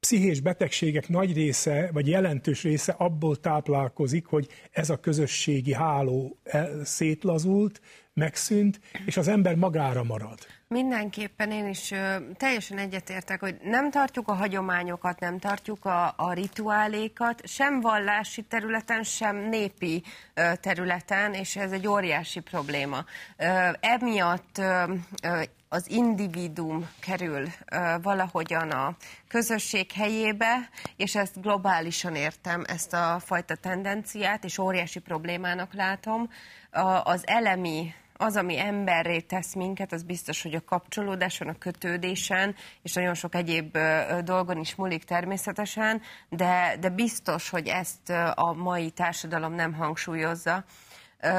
[0.00, 6.38] pszichés betegségek nagy része, vagy jelentős része abból táplálkozik, hogy ez a közösségi háló
[6.82, 7.80] szétlazult,
[8.14, 10.38] megszűnt, és az ember magára marad.
[10.74, 16.32] Mindenképpen én is ö, teljesen egyetértek, hogy nem tartjuk a hagyományokat, nem tartjuk a, a
[16.32, 20.02] rituálékat, sem vallási területen, sem népi
[20.34, 23.04] ö, területen, és ez egy óriási probléma.
[23.36, 28.96] Ö, emiatt ö, ö, az individum kerül ö, valahogyan a
[29.28, 36.30] közösség helyébe, és ezt globálisan értem, ezt a fajta tendenciát, és óriási problémának látom.
[36.70, 42.54] A, az elemi az, ami emberré tesz minket, az biztos, hogy a kapcsolódáson, a kötődésen,
[42.82, 43.78] és nagyon sok egyéb
[44.24, 50.64] dolgon is múlik természetesen, de, de biztos, hogy ezt a mai társadalom nem hangsúlyozza.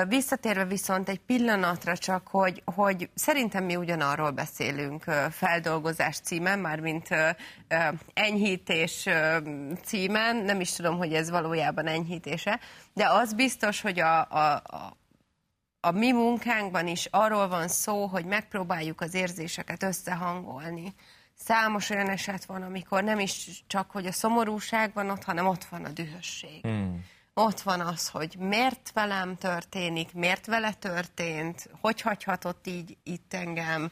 [0.07, 7.07] Visszatérve viszont egy pillanatra csak, hogy, hogy szerintem mi ugyanarról beszélünk feldolgozás címen, mármint
[8.13, 9.09] enyhítés
[9.83, 12.59] címen, nem is tudom, hogy ez valójában enyhítése,
[12.93, 14.61] de az biztos, hogy a, a,
[15.85, 20.93] a mi munkánkban is arról van szó, hogy megpróbáljuk az érzéseket összehangolni.
[21.37, 25.63] Számos olyan eset van, amikor nem is csak, hogy a szomorúság van ott, hanem ott
[25.63, 26.61] van a dühösség.
[26.61, 27.03] Hmm
[27.37, 33.91] ott van az, hogy miért velem történik, miért vele történt, hogy hagyhatott így itt engem,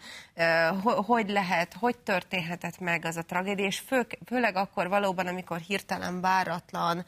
[0.84, 6.22] hogy lehet, hogy történhetett meg az a tragédia, és fő, főleg akkor valóban, amikor hirtelen
[6.22, 7.06] váratlan,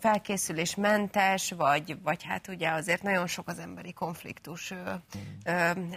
[0.00, 4.72] felkészülésmentes, vagy, vagy hát ugye azért nagyon sok az emberi konfliktus,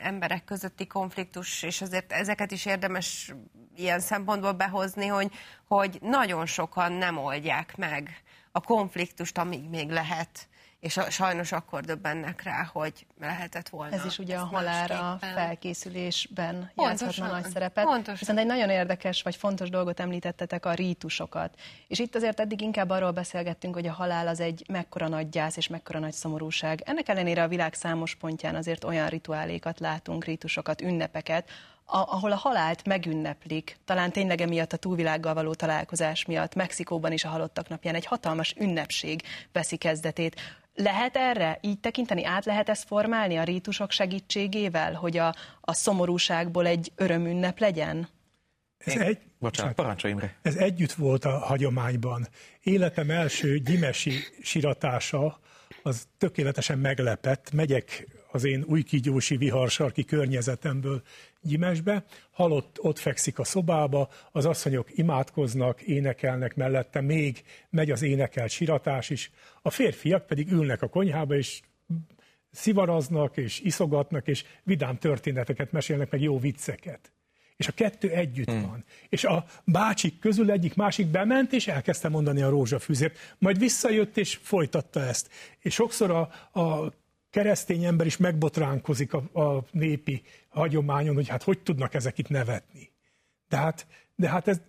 [0.02, 3.34] emberek közötti konfliktus, és azért ezeket is érdemes
[3.76, 5.32] ilyen szempontból behozni, hogy,
[5.68, 8.22] hogy nagyon sokan nem oldják meg
[8.58, 10.48] a konfliktust, amíg még lehet,
[10.80, 13.96] és a, sajnos akkor döbbennek rá, hogy lehetett volna.
[13.96, 17.84] Ez is ugye a halára felkészülésben játszhatna nagy szerepet.
[17.84, 18.16] Pontosan.
[18.20, 21.60] Viszont egy nagyon érdekes vagy fontos dolgot említettetek, a rítusokat.
[21.88, 25.58] És itt azért eddig inkább arról beszélgettünk, hogy a halál az egy mekkora nagy gyász
[25.58, 26.82] és mekkora nagy szomorúság.
[26.86, 31.50] Ennek ellenére a világ számos pontján azért olyan rituálékat látunk, rítusokat, ünnepeket,
[31.90, 37.24] a, ahol a halált megünneplik, talán tényleg emiatt a túlvilággal való találkozás miatt, Mexikóban is
[37.24, 39.22] a halottak napján egy hatalmas ünnepség
[39.52, 40.36] veszi kezdetét.
[40.76, 42.26] Lehet erre így tekinteni?
[42.26, 48.10] Át lehet ezt formálni a rítusok segítségével, hogy a, a szomorúságból egy örömünnep legyen?
[48.78, 52.28] Ez egy, Bocsánat, parancsolj Ez együtt volt a hagyományban.
[52.64, 55.40] Életem első gyimesi siratása
[55.84, 57.52] az tökéletesen meglepett.
[57.52, 61.02] Megyek az én új kígyósi viharsarki környezetemből
[61.42, 68.50] Gyimesbe, halott ott fekszik a szobába, az asszonyok imádkoznak, énekelnek mellette, még megy az énekelt
[68.50, 71.62] siratás is, a férfiak pedig ülnek a konyhába, és
[72.52, 77.12] szivaraznak, és iszogatnak, és vidám történeteket mesélnek, meg jó vicceket.
[77.58, 78.62] És a kettő együtt hmm.
[78.62, 78.84] van.
[79.10, 83.36] És a bácsik közül egyik másik bement, és elkezdte mondani a rózsafűzért.
[83.38, 85.30] Majd visszajött, és folytatta ezt.
[85.60, 86.20] És sokszor a,
[86.60, 86.94] a
[87.38, 92.92] keresztény ember is megbotránkozik a, a népi hagyományon, hogy hát hogy tudnak ezek itt nevetni.
[93.50, 94.62] De hát, de hát ez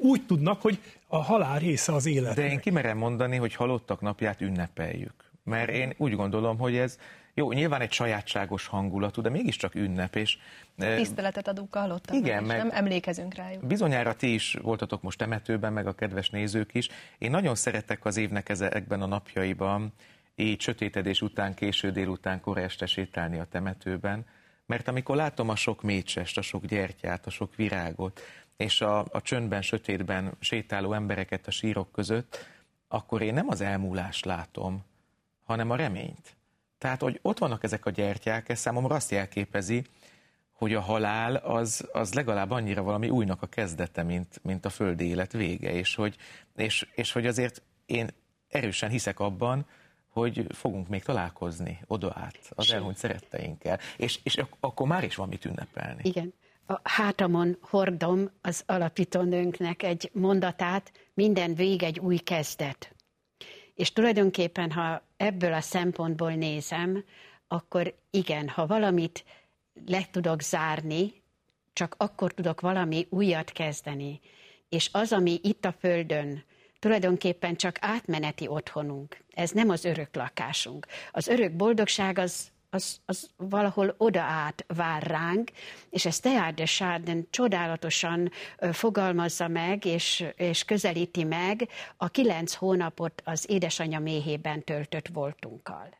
[0.00, 2.34] úgy tudnak, hogy a halál része az élet.
[2.34, 5.30] De én kimerem mondani, hogy halottak napját ünnepeljük.
[5.44, 6.98] Mert én úgy gondolom, hogy ez
[7.34, 10.38] jó, nyilván egy sajátságos hangulatú, de mégiscsak ünnep, és...
[10.76, 13.66] Tiszteletet adunk a halottak, igen, meg nem emlékezünk rájuk.
[13.66, 16.88] Bizonyára ti is voltatok most temetőben, meg a kedves nézők is.
[17.18, 19.92] Én nagyon szeretek az évnek ezekben a napjaiban
[20.38, 24.26] így sötétedés után, késő délután, kora este sétálni a temetőben,
[24.66, 28.20] mert amikor látom a sok mécsest, a sok gyertyát, a sok virágot,
[28.56, 32.46] és a, a csöndben, sötétben sétáló embereket a sírok között,
[32.88, 34.84] akkor én nem az elmúlást látom,
[35.44, 36.36] hanem a reményt.
[36.78, 39.84] Tehát, hogy ott vannak ezek a gyertyák, ez számomra azt jelképezi,
[40.52, 45.04] hogy a halál az, az legalább annyira valami újnak a kezdete, mint, mint a földi
[45.04, 46.16] élet vége, és hogy,
[46.56, 48.08] és, és hogy azért én
[48.48, 49.66] erősen hiszek abban,
[50.08, 55.28] hogy fogunk még találkozni oda át az elhunyt szeretteinkkel, és, és akkor már is van
[55.28, 56.00] mit ünnepelni.
[56.02, 56.34] Igen.
[56.66, 62.94] A hátamon hordom az alapítónőnknek egy mondatát, minden vég egy új kezdet.
[63.74, 67.04] És tulajdonképpen, ha ebből a szempontból nézem,
[67.48, 69.24] akkor igen, ha valamit
[69.86, 71.12] le tudok zárni,
[71.72, 74.20] csak akkor tudok valami újat kezdeni.
[74.68, 76.44] És az, ami itt a Földön
[76.78, 79.24] tulajdonképpen csak átmeneti otthonunk.
[79.34, 80.86] Ez nem az örök lakásunk.
[81.12, 85.50] Az örök boldogság az, az, az valahol oda át vár ránk,
[85.90, 88.30] és ezt Teilhard de Chardin csodálatosan
[88.72, 95.98] fogalmazza meg, és, és közelíti meg a kilenc hónapot az édesanyja méhében töltött voltunkkal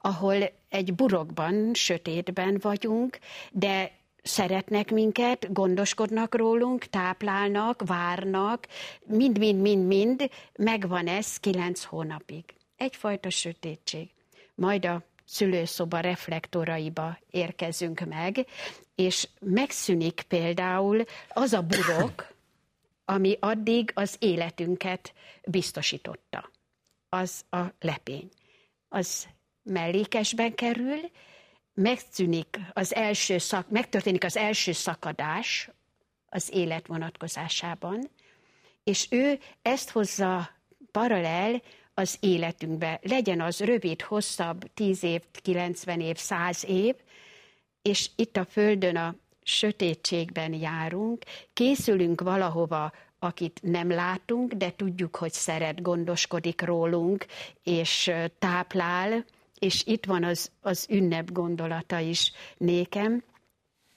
[0.00, 3.18] ahol egy burokban, sötétben vagyunk,
[3.52, 3.92] de
[4.26, 8.66] szeretnek minket, gondoskodnak rólunk, táplálnak, várnak,
[9.04, 12.44] mind-mind-mind-mind, megvan ez kilenc hónapig.
[12.76, 14.10] Egyfajta sötétség.
[14.54, 18.46] Majd a szülőszoba reflektoraiba érkezünk meg,
[18.94, 22.34] és megszűnik például az a burok,
[23.04, 25.12] ami addig az életünket
[25.44, 26.50] biztosította.
[27.08, 28.28] Az a lepény.
[28.88, 29.26] Az
[29.62, 30.98] mellékesben kerül,
[31.76, 35.70] megszűnik az első szak, megtörténik az első szakadás
[36.28, 38.10] az élet vonatkozásában,
[38.84, 40.50] és ő ezt hozza
[40.90, 41.62] paralel
[41.94, 43.00] az életünkbe.
[43.02, 46.94] Legyen az rövid, hosszabb, 10 év, 90 év, 100 év,
[47.82, 55.32] és itt a Földön a sötétségben járunk, készülünk valahova, akit nem látunk, de tudjuk, hogy
[55.32, 57.26] szeret, gondoskodik rólunk,
[57.62, 59.24] és táplál,
[59.58, 63.22] és itt van az, az ünnep gondolata is nékem,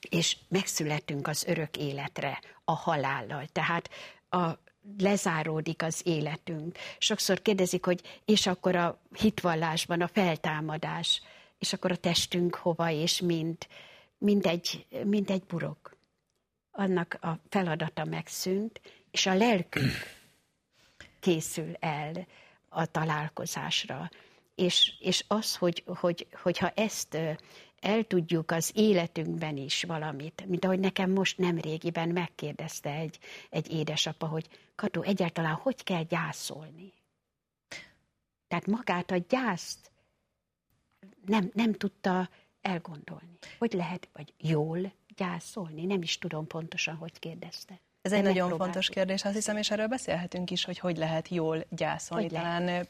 [0.10, 3.46] és megszületünk az örök életre, a halállal.
[3.52, 3.90] Tehát
[4.30, 4.58] a,
[4.98, 6.78] lezáródik az életünk.
[6.98, 11.22] Sokszor kérdezik, hogy és akkor a hitvallásban a feltámadás,
[11.58, 13.58] és akkor a testünk hova és mind,
[14.18, 15.98] mind egy, mind egy burok.
[16.72, 19.92] Annak a feladata megszűnt, és a lelkünk
[21.20, 22.28] készül el
[22.70, 24.10] a találkozásra.
[24.60, 27.18] És, és az, hogy, hogy, hogyha ezt
[27.80, 33.20] el tudjuk az életünkben is valamit, mint ahogy nekem most nem régiben megkérdezte egy,
[33.50, 36.94] egy édesapa, hogy Kató, egyáltalán hogy kell gyászolni?
[38.48, 39.92] Tehát magát a gyászt
[41.26, 42.30] nem, nem tudta
[42.62, 43.38] elgondolni.
[43.58, 45.86] Hogy lehet, vagy jól gyászolni?
[45.86, 47.80] Nem is tudom pontosan, hogy kérdezte.
[48.02, 51.66] Ez egy nagyon fontos kérdés, azt hiszem, és erről beszélhetünk is, hogy hogy lehet jól
[51.70, 52.24] gyászolni.
[52.24, 52.88] Hogy Talán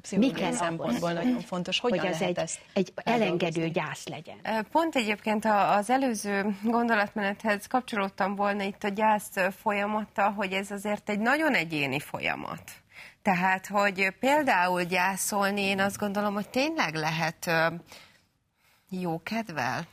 [0.00, 4.66] pszichológiai szempontból ahhoz, nagyon fontos, hogyan hogy ez egy, ezt egy elengedő gyász legyen.
[4.70, 11.18] Pont egyébként az előző gondolatmenethez kapcsolódtam volna itt a gyász folyamata, hogy ez azért egy
[11.18, 12.62] nagyon egyéni folyamat.
[13.22, 17.50] Tehát, hogy például gyászolni, én azt gondolom, hogy tényleg lehet
[18.88, 19.86] jó kedvel.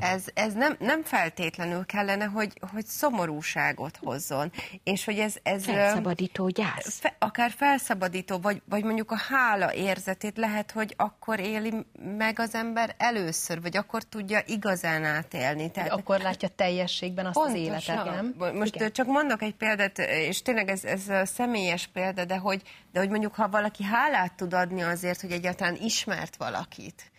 [0.00, 4.52] Ez, ez nem, nem feltétlenül kellene, hogy, hogy szomorúságot hozzon.
[4.84, 5.36] És hogy ez...
[5.42, 6.98] ez felszabadító gyász.
[6.98, 11.72] Fe, akár felszabadító, vagy, vagy mondjuk a hála érzetét lehet, hogy akkor éli
[12.16, 15.70] meg az ember először, vagy akkor tudja igazán átélni.
[15.70, 17.74] Tehát, akkor látja teljességben azt pontosan.
[17.74, 18.54] az életet, nem?
[18.54, 18.92] Most Igen.
[18.92, 23.34] csak mondok egy példát, és tényleg ez, ez személyes példa, de hogy, de hogy mondjuk
[23.34, 27.10] ha valaki hálát tud adni azért, hogy egyáltalán ismert valakit,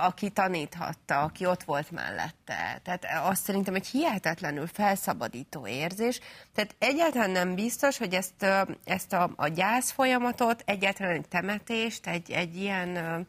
[0.00, 2.80] aki taníthatta, aki ott volt mellette.
[2.82, 6.20] Tehát azt szerintem egy hihetetlenül felszabadító érzés.
[6.54, 8.46] Tehát egyáltalán nem biztos, hogy ezt,
[8.84, 13.26] ezt a, a gyász folyamatot, egyáltalán egy temetést, egy, egy ilyen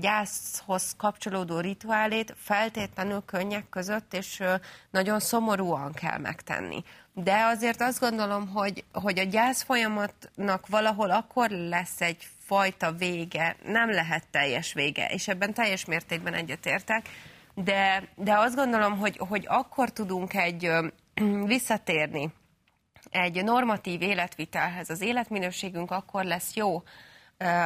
[0.00, 4.42] gyászhoz kapcsolódó rituálét feltétlenül könnyek között, és
[4.90, 6.84] nagyon szomorúan kell megtenni.
[7.12, 13.56] De azért azt gondolom, hogy, hogy a gyász folyamatnak valahol akkor lesz egy fajta vége,
[13.64, 17.08] nem lehet teljes vége, és ebben teljes mértékben egyetértek,
[17.54, 20.70] de, de azt gondolom, hogy, hogy akkor tudunk egy
[21.54, 22.32] visszatérni
[23.10, 26.82] egy normatív életvitelhez, az életminőségünk akkor lesz jó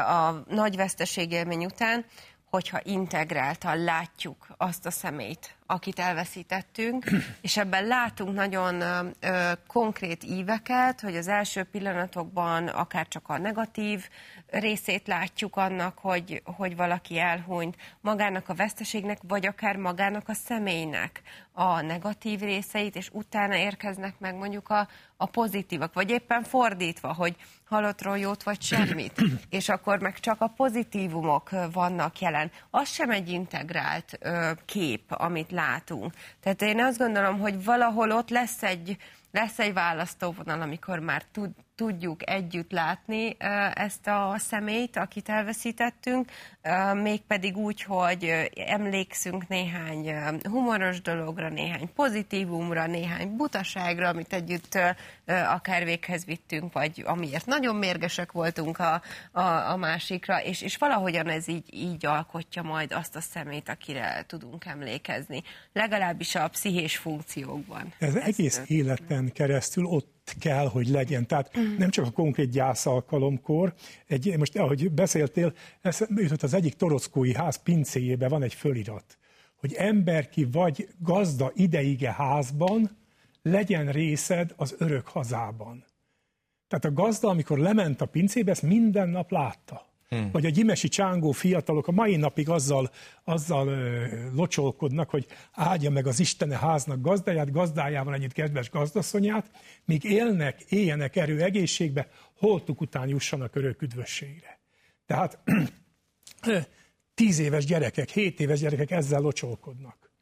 [0.06, 2.04] a nagy veszteségélmény után,
[2.50, 7.04] hogyha integráltan látjuk azt a szemét, akit elveszítettünk,
[7.40, 14.08] és ebben látunk nagyon ö, konkrét íveket, hogy az első pillanatokban akár csak a negatív
[14.50, 21.22] részét látjuk annak, hogy, hogy valaki elhunyt, magának a veszteségnek, vagy akár magának a személynek
[21.52, 27.36] a negatív részeit, és utána érkeznek meg mondjuk a, a pozitívak, vagy éppen fordítva, hogy
[27.64, 32.50] halottról jót vagy semmit, és akkor meg csak a pozitívumok vannak jelen.
[32.70, 36.12] Az sem egy integrált ö, kép, amit látunk.
[36.40, 38.96] Tehát én azt gondolom, hogy valahol ott lesz egy,
[39.30, 43.36] lesz egy választóvonal, amikor már tud, tudjuk együtt látni
[43.74, 46.30] ezt a személyt, akit elveszítettünk,
[47.02, 54.78] mégpedig úgy, hogy emlékszünk néhány humoros dologra, néhány pozitívumra, néhány butaságra, amit együtt
[55.26, 61.28] akár véghez vittünk, vagy amiért nagyon mérgesek voltunk a, a, a másikra, és, és valahogyan
[61.28, 65.42] ez így, így alkotja majd azt a szemét, akire tudunk emlékezni.
[65.72, 67.92] Legalábbis a pszichés funkciókban.
[67.98, 68.70] Ez, ez egész tört.
[68.70, 71.26] életen keresztül ott kell, hogy legyen.
[71.26, 73.74] Tehát nem csak a konkrét gyász alkalomkor,
[74.06, 79.18] egy, most ahogy beszéltél, ez jutott az egyik torockói ház pincéjébe van egy fölirat,
[79.54, 82.98] hogy emberki vagy gazda ideige házban,
[83.42, 85.84] legyen részed az örök hazában.
[86.68, 89.89] Tehát a gazda, amikor lement a pincébe, ezt minden nap látta.
[90.14, 90.30] Hmm.
[90.32, 92.90] Vagy a gyimesi csángó fiatalok a mai napig azzal,
[93.24, 99.50] azzal ö, locsolkodnak, hogy áldja meg az Istene háznak gazdáját, gazdájával együtt kedves gazdaszonyát,
[99.84, 102.08] míg élnek, éljenek erő egészségbe,
[102.38, 104.60] holtuk után jussanak örök üdvösségre.
[105.06, 105.38] Tehát
[107.14, 110.12] tíz éves gyerekek, hét éves gyerekek ezzel locsolkodnak.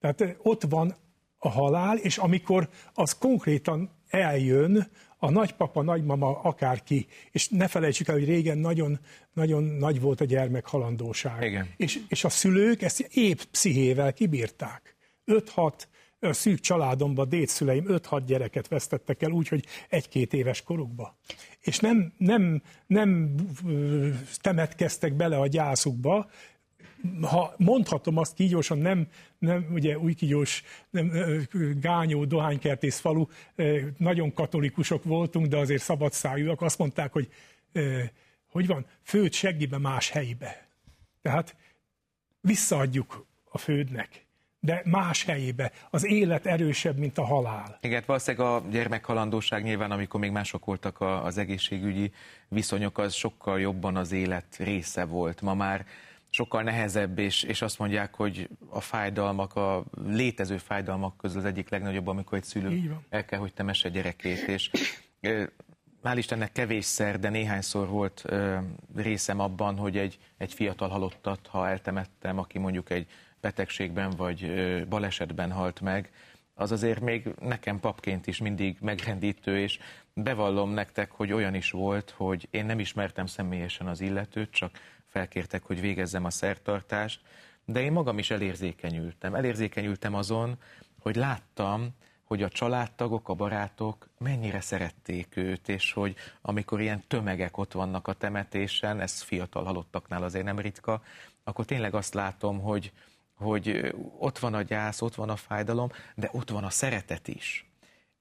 [0.00, 0.96] Tehát ott van
[1.38, 4.90] a halál, és amikor az konkrétan eljön,
[5.22, 8.98] a nagypapa, nagymama, akárki, és ne felejtsük el, hogy régen nagyon,
[9.32, 11.42] nagyon nagy volt a gyermek halandóság.
[11.42, 11.68] Igen.
[11.76, 14.96] És, és a szülők ezt épp pszichével kibírták.
[15.26, 15.72] 5-6
[16.20, 21.16] szűk családomban dédszüleim 5-6 gyereket vesztettek el, úgyhogy egy-két éves korukba.
[21.60, 23.34] És nem, nem, nem
[24.40, 26.30] temetkeztek bele a gyászukba,
[27.20, 29.06] ha mondhatom azt kígyósan, nem,
[29.38, 31.12] nem ugye új kígyós, nem,
[31.80, 33.26] gányó, dohánykertész falu,
[33.96, 37.28] nagyon katolikusok voltunk, de azért szabadszájúak, azt mondták, hogy
[38.50, 40.66] hogy van, főd seggibe más helybe.
[41.22, 41.56] Tehát
[42.40, 44.28] visszaadjuk a fődnek
[44.60, 45.72] de más helyébe.
[45.90, 47.78] Az élet erősebb, mint a halál.
[47.80, 52.12] Igen, valószínűleg a gyermekhalandóság nyilván, amikor még mások voltak az egészségügyi
[52.48, 55.40] viszonyok, az sokkal jobban az élet része volt.
[55.40, 55.86] Ma már
[56.30, 61.68] sokkal nehezebb, és, és azt mondják, hogy a fájdalmak, a létező fájdalmak közül az egyik
[61.68, 64.70] legnagyobb, amikor egy szülő el kell, hogy temesse gyerekét, és
[66.02, 68.58] hál' Istennek kevésszer, de néhányszor volt ö,
[68.94, 73.06] részem abban, hogy egy, egy fiatal halottat, ha eltemettem, aki mondjuk egy
[73.40, 76.10] betegségben vagy ö, balesetben halt meg,
[76.54, 79.78] az azért még nekem papként is mindig megrendítő, és
[80.14, 84.70] bevallom nektek, hogy olyan is volt, hogy én nem ismertem személyesen az illetőt, csak
[85.10, 87.20] felkértek, hogy végezzem a szertartást,
[87.64, 89.34] de én magam is elérzékenyültem.
[89.34, 90.58] Elérzékenyültem azon,
[90.98, 91.94] hogy láttam,
[92.24, 98.08] hogy a családtagok, a barátok mennyire szerették őt, és hogy amikor ilyen tömegek ott vannak
[98.08, 101.02] a temetésen, ez fiatal halottaknál azért nem ritka,
[101.44, 102.92] akkor tényleg azt látom, hogy,
[103.34, 107.70] hogy ott van a gyász, ott van a fájdalom, de ott van a szeretet is.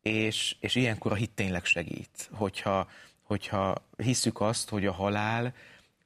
[0.02, 2.88] És, és ilyenkor a hit tényleg segít, hogyha,
[3.24, 5.54] hogyha hisszük azt, hogy a halál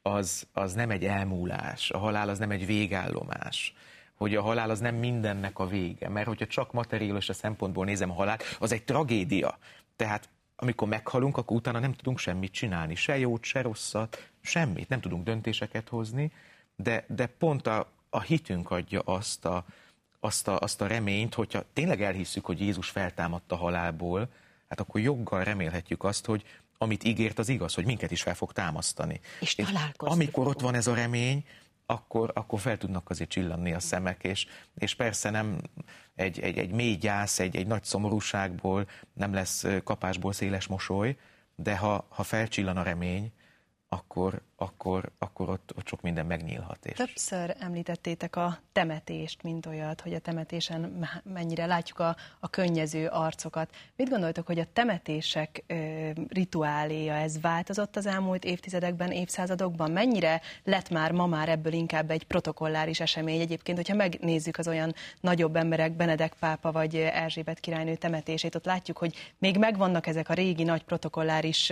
[0.04, 3.74] az, az nem egy elmúlás, a halál az nem egy végállomás,
[4.14, 8.12] hogy a halál az nem mindennek a vége, mert hogyha csak materiális a szempontból nézem
[8.12, 9.58] a halál, az egy tragédia.
[9.96, 15.00] Tehát amikor meghalunk, akkor utána nem tudunk semmit csinálni, se jót, se rosszat, semmit, nem
[15.00, 16.32] tudunk döntéseket hozni,
[16.76, 19.66] de, de pont a, a hitünk adja azt a,
[20.20, 24.30] azt, a, azt a reményt, hogyha tényleg elhisszük, hogy Jézus feltámadta halálból,
[24.70, 26.46] hát akkor joggal remélhetjük azt, hogy
[26.84, 29.20] amit ígért, az igaz, hogy minket is fel fog támasztani.
[29.40, 29.68] És, és
[29.98, 31.46] amikor ott van ez a remény,
[31.86, 34.46] akkor, akkor fel tudnak azért csillanni a szemek, és,
[34.78, 35.58] és persze nem
[36.16, 41.18] egy, egy, egy mély gyász, egy, egy nagy szomorúságból nem lesz kapásból széles mosoly,
[41.56, 43.32] de ha, ha felcsillan a remény,
[43.94, 46.86] akkor, akkor, akkor ott, ott sok minden megnyílhat.
[46.86, 46.98] És...
[46.98, 53.76] Többször említettétek a temetést, mint olyat, hogy a temetésen mennyire látjuk a, a könnyező arcokat.
[53.96, 59.92] Mit gondoltok, hogy a temetések ö, rituáléja, ez változott az elmúlt évtizedekben, évszázadokban?
[59.92, 63.40] Mennyire lett már ma már ebből inkább egy protokolláris esemény?
[63.40, 68.98] Egyébként, hogyha megnézzük az olyan nagyobb emberek, Benedek pápa vagy Erzsébet királynő temetését, ott látjuk,
[68.98, 71.72] hogy még megvannak ezek a régi nagy protokolláris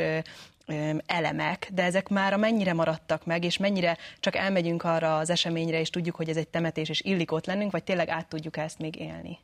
[1.05, 5.89] elemek, de ezek már mennyire maradtak meg, és mennyire csak elmegyünk arra az eseményre, és
[5.89, 8.99] tudjuk, hogy ez egy temetés, és illik ott lennünk, vagy tényleg át tudjuk ezt még
[8.99, 9.37] élni?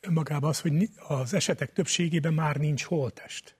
[0.00, 0.72] Önmagában az, hogy
[1.08, 3.56] az esetek többségében már nincs holtest.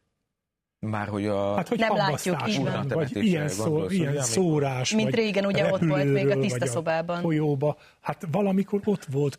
[0.79, 1.55] Már hogy a...
[1.55, 2.89] Hát, hogy nem látjuk, így van.
[2.89, 6.39] Vagy ilyen, szó, gondolsz, ilyen ugye, szórás, Mint vagy régen ugye ott volt még a
[6.39, 7.21] tiszta szobában.
[7.21, 7.77] folyóba.
[8.01, 9.39] Hát valamikor ott volt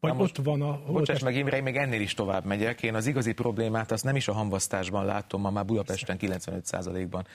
[0.00, 0.82] vagy Na most, ott van a...
[0.86, 2.82] Bocsáss meg Imre, én még ennél is tovább megyek.
[2.82, 7.26] Én az igazi problémát azt nem is a hamvasztásban látom, ma már Budapesten 95%-ban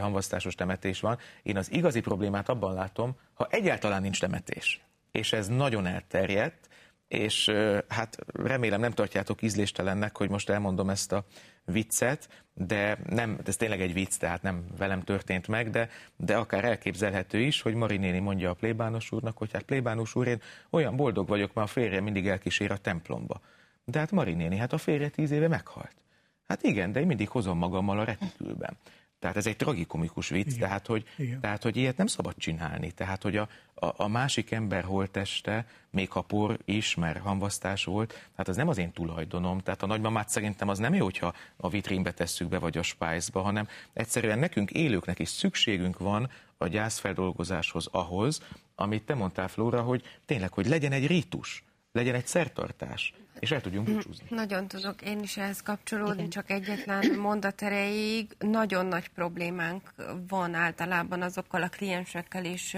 [0.00, 1.18] hamvasztásos temetés van.
[1.42, 6.68] Én az igazi problémát abban látom, ha egyáltalán nincs temetés, és ez nagyon elterjedt,
[7.08, 7.52] és
[7.88, 11.24] hát remélem nem tartjátok ízléstelennek, hogy most elmondom ezt a
[11.64, 16.64] viccet, de nem, ez tényleg egy vicc, tehát nem velem történt meg, de, de akár
[16.64, 20.40] elképzelhető is, hogy Mari néni mondja a plébános úrnak, hogy hát plébános úr, én
[20.70, 23.40] olyan boldog vagyok, mert a férje mindig elkísér a templomba.
[23.84, 25.94] De hát Mari néni, hát a férje tíz éve meghalt.
[26.48, 28.76] Hát igen, de én mindig hozom magammal a retikülben.
[29.26, 30.58] Tehát ez egy tragikomikus vicc, Igen.
[30.58, 31.40] Tehát, hogy, Igen.
[31.40, 32.90] tehát hogy ilyet nem szabad csinálni.
[32.90, 38.08] Tehát, hogy a, a, a másik ember holteste, még ha por is, mert hamvasztás volt,
[38.08, 39.58] tehát az nem az én tulajdonom.
[39.58, 43.40] Tehát a nagymamát szerintem az nem jó, hogyha a vitrínbe tesszük be, vagy a spájzba,
[43.40, 48.42] hanem egyszerűen nekünk élőknek is szükségünk van a gyászfeldolgozáshoz ahhoz,
[48.74, 53.14] amit te mondtál, Flóra, hogy tényleg, hogy legyen egy rítus, legyen egy szertartás.
[53.38, 54.26] És el tudjunk búcsúzni.
[54.42, 56.30] Nagyon tudok én is ehhez kapcsolódni, Igen.
[56.30, 58.36] csak egyetlen mondat erejéig.
[58.38, 59.94] Nagyon nagy problémánk
[60.28, 62.76] van általában azokkal a kliensekkel, és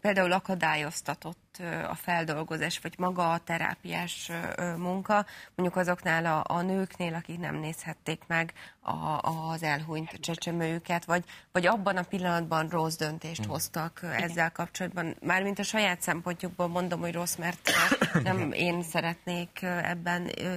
[0.00, 1.50] például akadályoztatott
[1.88, 4.30] a feldolgozás, vagy maga a terápiás
[4.76, 11.24] munka, mondjuk azoknál a, a nőknél, akik nem nézhették meg a, az elhunyt csecsemőjüket, vagy,
[11.52, 13.50] vagy abban a pillanatban rossz döntést mm.
[13.50, 15.16] hoztak ezzel kapcsolatban.
[15.20, 17.70] Mármint a saját szempontjukból mondom, hogy rossz, mert
[18.22, 19.99] nem én szeretnék ebben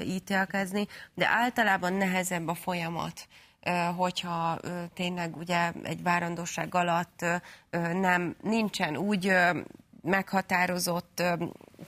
[0.03, 3.27] ítélkezni, de általában nehezebb a folyamat
[3.95, 4.59] hogyha
[4.93, 7.25] tényleg ugye egy várandóság alatt
[7.93, 9.33] nem nincsen úgy
[10.01, 11.23] meghatározott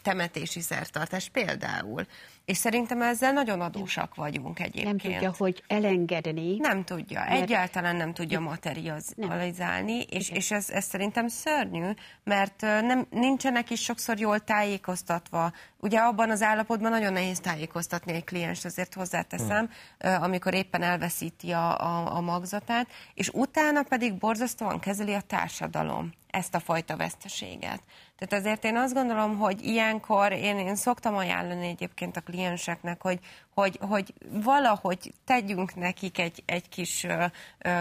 [0.01, 2.05] temetési szertartás például.
[2.45, 4.85] És szerintem ezzel nagyon adósak vagyunk egyébként.
[4.85, 6.57] Nem tudja, hogy elengedni.
[6.57, 7.41] Nem tudja, mert...
[7.41, 11.89] egyáltalán nem tudja materializálni, és, és ez, ez szerintem szörnyű,
[12.23, 15.51] mert nem, nincsenek is sokszor jól tájékoztatva.
[15.79, 19.69] Ugye abban az állapotban nagyon nehéz tájékoztatni egy kliens, azért hozzáteszem,
[19.99, 20.23] hmm.
[20.23, 26.55] amikor éppen elveszíti a, a, a magzatát, és utána pedig borzasztóan kezeli a társadalom ezt
[26.55, 27.81] a fajta veszteséget.
[28.17, 33.19] Tehát azért én azt gondolom, hogy ilyenkor én, én szoktam ajánlani egyébként a klienseknek, hogy,
[33.53, 37.05] hogy, hogy valahogy tegyünk nekik egy, egy kis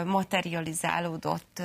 [0.04, 1.62] materializálódott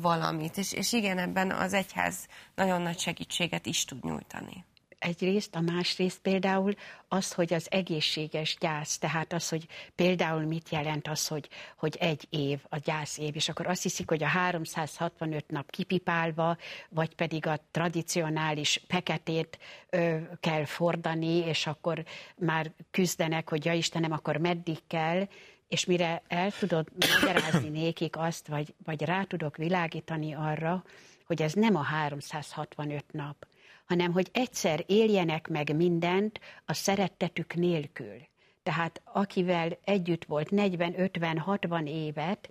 [0.00, 4.64] valamit, és, és igen, ebben az egyház nagyon nagy segítséget is tud nyújtani
[4.98, 6.74] egyrészt, a másrészt például
[7.08, 12.26] az, hogy az egészséges gyász, tehát az, hogy például mit jelent az, hogy, hogy egy
[12.30, 16.56] év a gyász év, és akkor azt hiszik, hogy a 365 nap kipipálva,
[16.88, 19.58] vagy pedig a tradicionális peketét
[19.90, 22.04] ö, kell fordani, és akkor
[22.36, 25.26] már küzdenek, hogy ja Istenem, akkor meddig kell,
[25.68, 26.88] és mire el tudod
[27.20, 30.84] magyarázni nékik azt, vagy, vagy rá tudok világítani arra,
[31.26, 33.46] hogy ez nem a 365 nap,
[33.84, 38.16] hanem hogy egyszer éljenek meg mindent a szerettetük nélkül.
[38.62, 42.50] Tehát akivel együtt volt 40, 50, 60 évet,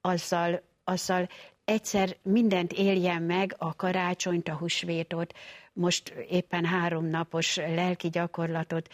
[0.00, 1.28] azzal, azzal
[1.64, 5.34] egyszer mindent éljen meg, a karácsonyt, a húsvétot,
[5.72, 8.88] most éppen három napos lelki gyakorlatot,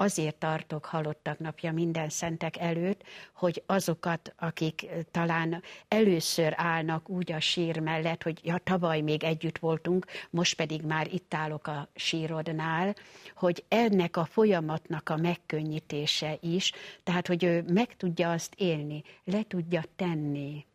[0.00, 3.02] azért tartok halottak napja minden szentek előtt,
[3.34, 9.58] hogy azokat, akik talán először állnak úgy a sír mellett, hogy ja, tavaly még együtt
[9.58, 12.94] voltunk, most pedig már itt állok a sírodnál,
[13.34, 16.72] hogy ennek a folyamatnak a megkönnyítése is,
[17.02, 20.68] tehát hogy ő meg tudja azt élni, le tudja tenni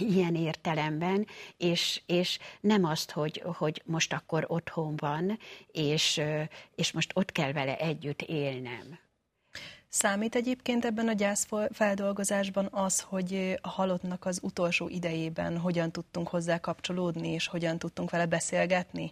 [0.00, 1.26] ilyen értelemben,
[1.56, 6.20] és, és nem azt, hogy, hogy most akkor otthon van, és,
[6.74, 8.98] és most ott kell vele együtt élnem.
[9.96, 16.58] Számít egyébként ebben a gyászfeldolgozásban az, hogy a halottnak az utolsó idejében hogyan tudtunk hozzá
[16.58, 19.10] kapcsolódni, és hogyan tudtunk vele beszélgetni?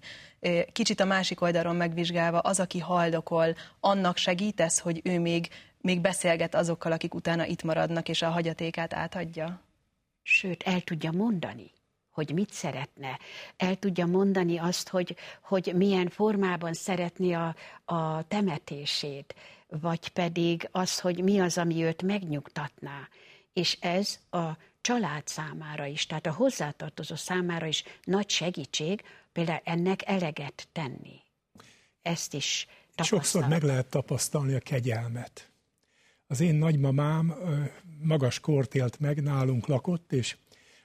[0.73, 5.49] Kicsit a másik oldalon megvizsgálva, az, aki haldokol, annak segítesz, hogy ő még,
[5.81, 9.61] még beszélget azokkal, akik utána itt maradnak, és a hagyatékát átadja?
[10.23, 11.71] Sőt, el tudja mondani,
[12.11, 13.19] hogy mit szeretne.
[13.57, 17.55] El tudja mondani azt, hogy, hogy milyen formában szeretné a,
[17.85, 19.35] a temetését,
[19.67, 23.09] vagy pedig az, hogy mi az, ami őt megnyugtatná.
[23.53, 29.03] És ez a család számára is, tehát a hozzátartozó számára is nagy segítség,
[29.33, 31.21] például ennek eleget tenni.
[32.03, 33.25] Ezt is tapasztalat.
[33.25, 35.52] Sokszor meg lehet tapasztalni a kegyelmet.
[36.33, 37.35] Az én nagymamám
[38.03, 40.37] magas kort élt meg, nálunk lakott, és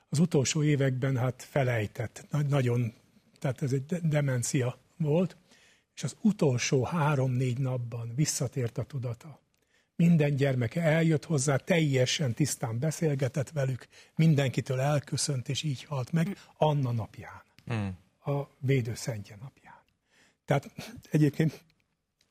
[0.09, 2.93] az utolsó években hát felejtett, nagyon,
[3.39, 5.37] tehát ez egy demencia volt,
[5.95, 9.39] és az utolsó három-négy napban visszatért a tudata.
[9.95, 16.91] Minden gyermeke eljött hozzá, teljesen tisztán beszélgetett velük, mindenkitől elköszönt, és így halt meg Anna
[16.91, 17.41] napján,
[17.73, 17.87] mm.
[18.33, 19.83] a védőszentje napján.
[20.45, 20.69] Tehát
[21.11, 21.63] egyébként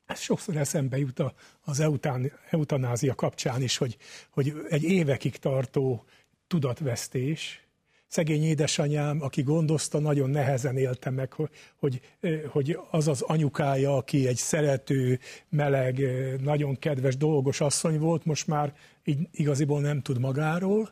[0.07, 1.23] ez sokszor eszembe jut
[1.61, 3.97] az eután, eutanázia kapcsán is, hogy,
[4.31, 6.05] hogy egy évekig tartó
[6.47, 7.67] tudatvesztés,
[8.09, 11.33] szegény édesanyám, aki gondozta, nagyon nehezen élte meg,
[11.77, 12.01] hogy,
[12.49, 16.01] hogy az az anyukája, aki egy szerető, meleg,
[16.41, 20.91] nagyon kedves, dolgos asszony volt, most már így igaziból nem tud magáról,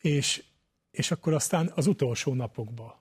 [0.00, 0.44] és,
[0.90, 2.94] és akkor aztán az utolsó napokban.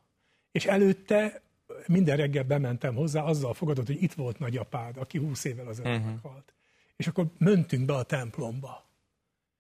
[0.52, 1.43] És előtte
[1.88, 6.05] minden reggel bementem hozzá, azzal fogadott, hogy itt volt nagyapád, aki húsz évvel az uh-huh.
[6.05, 6.53] meghalt.
[6.95, 8.86] És akkor mentünk be a templomba.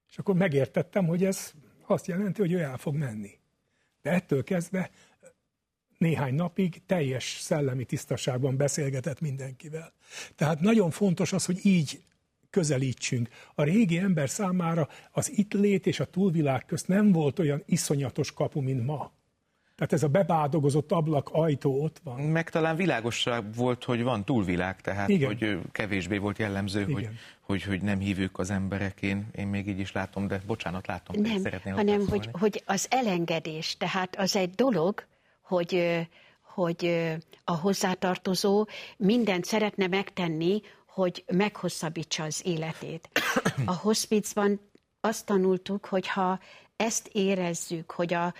[0.09, 1.53] És akkor megértettem, hogy ez
[1.85, 3.39] azt jelenti, hogy ő el fog menni.
[4.01, 4.91] De ettől kezdve
[5.97, 9.93] néhány napig teljes szellemi tisztaságban beszélgetett mindenkivel.
[10.35, 12.03] Tehát nagyon fontos az, hogy így
[12.49, 13.29] közelítsünk.
[13.55, 18.31] A régi ember számára az itt lét és a túlvilág közt nem volt olyan iszonyatos
[18.31, 19.11] kapu, mint ma.
[19.83, 22.19] Tehát ez a bebádogozott ablak, ajtó ott van.
[22.19, 25.27] Meg talán világosság volt, hogy van túlvilág, tehát Igen.
[25.27, 27.09] hogy kevésbé volt jellemző, hogy,
[27.41, 29.01] hogy, hogy nem hívjuk az emberek.
[29.01, 32.87] Én, én még így is látom, de bocsánat, látom, nem, szeretném hanem hogy, hogy az
[32.89, 35.05] elengedés, tehát az egy dolog,
[35.41, 36.01] hogy
[36.41, 37.09] hogy
[37.43, 38.67] a hozzátartozó
[38.97, 43.09] mindent szeretne megtenni, hogy meghosszabbítsa az életét.
[43.65, 44.59] A hospicban
[45.01, 46.39] azt tanultuk, hogy ha
[46.75, 48.33] ezt érezzük, hogy a,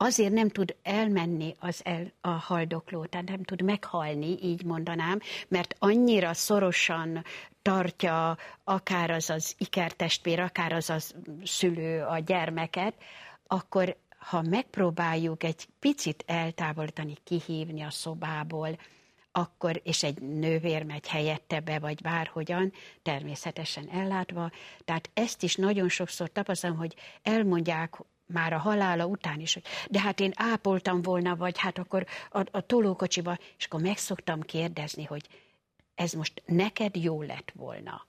[0.00, 5.76] azért nem tud elmenni az el, a haldokló, tehát nem tud meghalni, így mondanám, mert
[5.78, 7.24] annyira szorosan
[7.62, 10.96] tartja akár az az ikertestvér, akár az a
[11.44, 12.94] szülő a gyermeket,
[13.46, 18.78] akkor ha megpróbáljuk egy picit eltávolítani, kihívni a szobából,
[19.32, 22.72] akkor, és egy nővér megy helyette be, vagy bárhogyan,
[23.02, 24.50] természetesen ellátva.
[24.84, 30.00] Tehát ezt is nagyon sokszor tapasztalom, hogy elmondják már a halála után is, hogy de
[30.00, 35.04] hát én ápoltam volna, vagy hát akkor a, a tolókocsiba, és akkor meg szoktam kérdezni,
[35.04, 35.26] hogy
[35.94, 38.06] ez most neked jó lett volna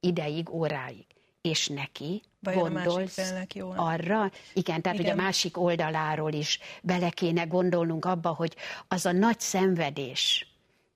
[0.00, 1.06] ideig, óráig?
[1.40, 3.32] És neki Vajon gondolsz
[3.76, 5.10] arra, igen, tehát igen.
[5.10, 8.56] hogy a másik oldaláról is bele kéne gondolnunk abba, hogy
[8.88, 10.46] az a nagy szenvedés,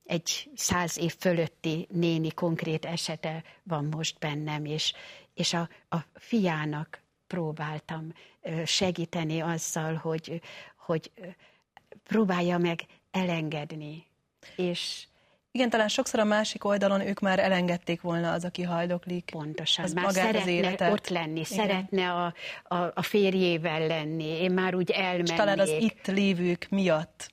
[0.05, 4.93] egy száz év fölötti néni konkrét esete van most bennem, és,
[5.35, 7.02] és a, a fiának
[7.33, 8.13] próbáltam
[8.65, 10.41] segíteni azzal, hogy,
[10.77, 11.11] hogy
[12.05, 12.81] próbálja meg
[13.11, 14.07] elengedni,
[14.57, 15.07] és
[15.51, 19.31] igen, talán sokszor a másik oldalon ők már elengedték volna az, aki haldoklik.
[19.31, 21.45] Pontosan, az már szeretne az ott lenni, Igen.
[21.45, 25.29] szeretne a, a, a férjével lenni, én már úgy elmennék.
[25.29, 27.31] És talán az itt lévők miatt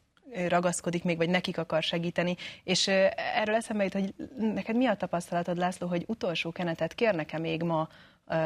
[0.47, 2.36] ragaszkodik még, vagy nekik akar segíteni.
[2.64, 2.88] És
[3.36, 7.88] erről eszembe jut, hogy neked mi a tapasztalatod, László, hogy utolsó kenetet kérnek-e még ma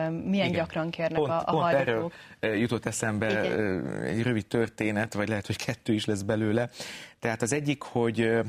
[0.09, 0.51] milyen Igen.
[0.51, 4.01] gyakran kérnek pont, a, a pont erről jutott eszembe Igen.
[4.01, 6.69] egy rövid történet, vagy lehet, hogy kettő is lesz belőle.
[7.19, 8.39] Tehát az egyik, hogy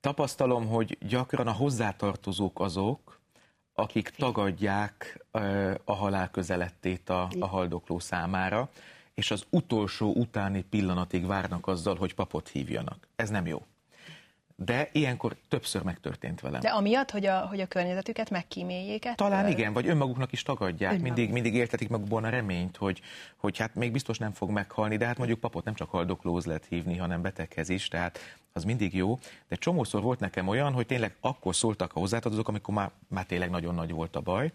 [0.00, 3.20] tapasztalom, hogy gyakran a hozzátartozók azok,
[3.74, 5.24] akik tagadják
[5.84, 8.68] a halál közelettét a, a haldokló számára,
[9.14, 13.08] és az utolsó utáni pillanatig várnak azzal, hogy papot hívjanak.
[13.16, 13.62] Ez nem jó
[14.64, 16.60] de ilyenkor többször megtörtént velem.
[16.60, 19.28] De amiatt, hogy a, hogy a környezetüket megkíméljék ettől?
[19.28, 21.14] Talán igen, vagy önmaguknak is tagadják, Önmaguk.
[21.14, 23.00] mindig, mindig értetik magukban a reményt, hogy,
[23.36, 26.66] hogy hát még biztos nem fog meghalni, de hát mondjuk papot nem csak haldoklóz lehet
[26.68, 28.18] hívni, hanem beteghez is, tehát
[28.52, 29.18] az mindig jó.
[29.48, 33.50] De csomószor volt nekem olyan, hogy tényleg akkor szóltak a hozzátartozók, amikor már, már tényleg
[33.50, 34.52] nagyon nagy volt a baj,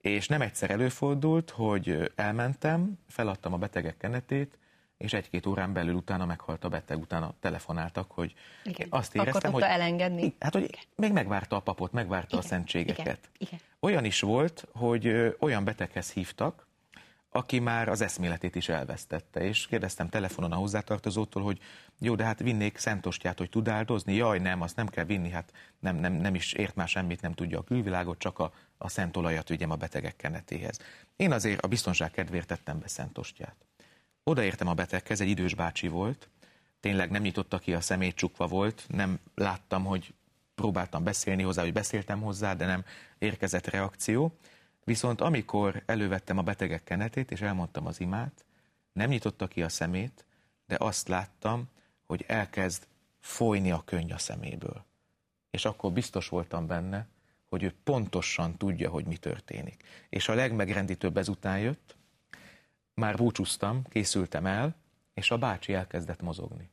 [0.00, 4.58] és nem egyszer előfordult, hogy elmentem, feladtam a betegek kenetét,
[5.00, 8.34] és egy-két órán belül utána meghalt a beteg, utána telefonáltak, hogy
[8.64, 8.86] Igen.
[8.90, 9.70] azt éreztem, Akkor hogy...
[9.70, 10.34] elengedni?
[10.38, 10.80] Hát, hogy Igen.
[10.96, 12.38] még megvárta a papot, megvárta Igen.
[12.38, 13.06] a szentségeket.
[13.06, 13.18] Igen.
[13.38, 13.60] Igen.
[13.80, 16.66] Olyan is volt, hogy olyan beteghez hívtak,
[17.30, 21.58] aki már az eszméletét is elvesztette, és kérdeztem telefonon a hozzátartozótól, hogy
[21.98, 24.14] jó, de hát vinnék szentostját, hogy tud áldozni?
[24.14, 27.32] Jaj, nem, azt nem kell vinni, hát nem, nem, nem is ért már semmit, nem
[27.32, 30.78] tudja a külvilágot, csak a, a szentolajat vigyem a betegek kenetéhez.
[31.16, 33.56] Én azért a biztonság kedvéért tettem be szentostját.
[34.22, 36.28] Odaértem a beteghez, egy idős bácsi volt,
[36.80, 40.14] tényleg nem nyitotta ki a szemét, csukva volt, nem láttam, hogy
[40.54, 42.84] próbáltam beszélni hozzá, hogy beszéltem hozzá, de nem
[43.18, 44.36] érkezett reakció.
[44.84, 48.44] Viszont amikor elővettem a betegek kenetét, és elmondtam az imát,
[48.92, 50.24] nem nyitotta ki a szemét,
[50.66, 51.68] de azt láttam,
[52.06, 52.86] hogy elkezd
[53.20, 54.84] folyni a könny a szeméből.
[55.50, 57.06] És akkor biztos voltam benne,
[57.48, 59.82] hogy ő pontosan tudja, hogy mi történik.
[60.08, 61.96] És a legmegrendítőbb ezután jött,
[62.94, 64.76] már búcsúztam, készültem el,
[65.14, 66.70] és a bácsi elkezdett mozogni.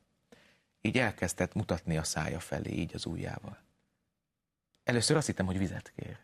[0.80, 3.58] Így elkezdett mutatni a szája felé, így az ujjával.
[4.84, 6.18] Először azt hittem, hogy vizet kér.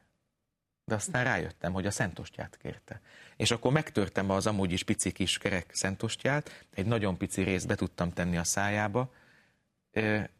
[0.85, 3.01] De aztán rájöttem, hogy a szentostját kérte.
[3.37, 7.75] És akkor megtörtem az amúgy is pici kis kerek szentostját, egy nagyon pici részt be
[7.75, 9.13] tudtam tenni a szájába,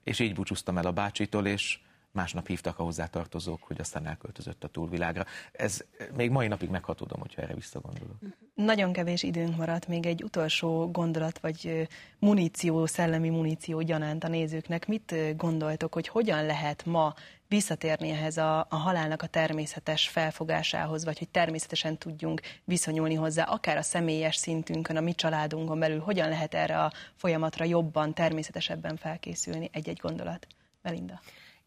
[0.03, 1.81] és így búcsúztam el a bácsitól, és
[2.15, 5.25] másnap hívtak a hozzátartozók, hogy aztán elköltözött a túlvilágra.
[5.53, 5.85] Ez
[6.17, 8.17] még mai napig meghatódom, hogyha erre visszagondolok.
[8.55, 11.89] Nagyon kevés időnk maradt, még egy utolsó gondolat, vagy
[12.19, 14.87] muníció, szellemi muníció gyanánt a nézőknek.
[14.87, 17.15] Mit gondoltok, hogy hogyan lehet ma
[17.49, 23.77] visszatérni ehhez a, a halálnak a természetes felfogásához, vagy hogy természetesen tudjunk viszonyulni hozzá, akár
[23.77, 29.69] a személyes szintünkön, a mi családunkon belül, hogyan lehet erre a folyamatra jobban, természetesebben felkészülni?
[29.73, 30.47] Egy-egy gondolat.
[30.83, 31.21] Melinda.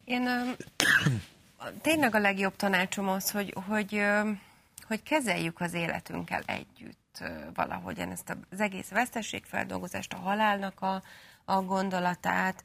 [0.08, 0.28] Én
[1.82, 4.04] tényleg a legjobb tanácsom az, hogy, hogy,
[4.86, 11.02] hogy kezeljük az életünkkel együtt valahogyan ezt az egész vesztességfeldolgozást, a halálnak a,
[11.44, 12.64] a gondolatát.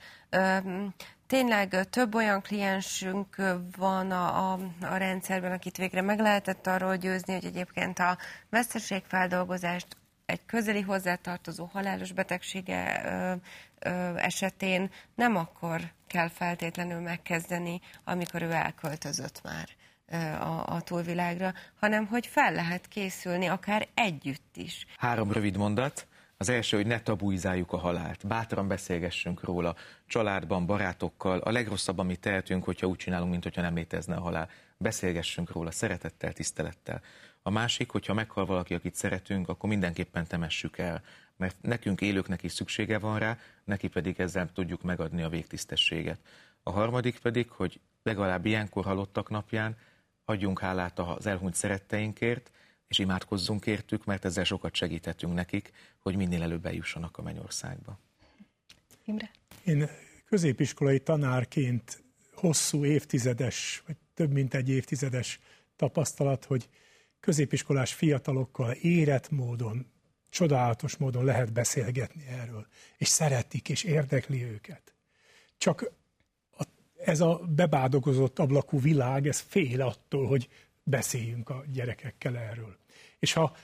[1.28, 3.36] Tényleg több olyan kliensünk
[3.78, 8.18] van a, a, a rendszerben, akit végre meg lehetett arról győzni, hogy egyébként a
[8.50, 9.98] veszteségfeldolgozást
[10.34, 13.34] egy közeli hozzátartozó halálos betegsége ö,
[13.90, 19.68] ö, esetén nem akkor kell feltétlenül megkezdeni, amikor ő elköltözött már
[20.42, 24.86] a, a túlvilágra, hanem hogy fel lehet készülni akár együtt is.
[24.98, 26.08] Három rövid mondat.
[26.38, 29.76] Az első, hogy ne tabuizáljuk a halált, bátran beszélgessünk róla,
[30.08, 31.40] családban, barátokkal.
[31.40, 34.50] A legrosszabb, amit tehetünk, hogyha úgy csinálunk, mint hogyha nem létezne a halál.
[34.78, 37.02] Beszélgessünk róla szeretettel, tisztelettel.
[37.46, 41.04] A másik, hogyha meghal valaki, akit szeretünk, akkor mindenképpen temessük el,
[41.38, 46.20] mert nekünk élőknek is szüksége van rá, neki pedig ezzel tudjuk megadni a végtisztességet.
[46.64, 49.78] A harmadik pedig, hogy legalább ilyenkor halottak napján
[50.26, 52.52] adjunk hálát az elhunyt szeretteinkért,
[52.88, 58.00] és imádkozzunk értük, mert ezzel sokat segíthetünk nekik, hogy minél előbb eljussanak a mennyországba.
[59.06, 59.32] Imre?
[59.64, 59.90] Én
[60.26, 65.40] középiskolai tanárként hosszú évtizedes, vagy több mint egy évtizedes
[65.76, 66.70] tapasztalat, hogy
[67.24, 69.86] középiskolás fiatalokkal érett módon,
[70.30, 72.68] csodálatos módon lehet beszélgetni erről,
[72.98, 74.94] és szeretik, és érdekli őket.
[75.58, 75.92] Csak
[76.98, 80.50] ez a bebádogozott ablakú világ, ez fél attól, hogy
[80.84, 82.78] beszéljünk a gyerekekkel erről.
[83.20, 83.56] És ha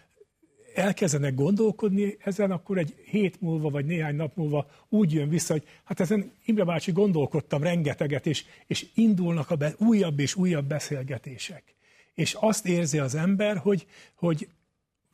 [0.74, 5.68] elkezdenek gondolkodni ezen, akkor egy hét múlva, vagy néhány nap múlva úgy jön vissza, hogy
[5.84, 11.78] hát ezen Imre bácsi gondolkodtam rengeteget, és, és indulnak a be, újabb és újabb beszélgetések.
[12.20, 14.47] És azt érzi az ember, hogy, hogy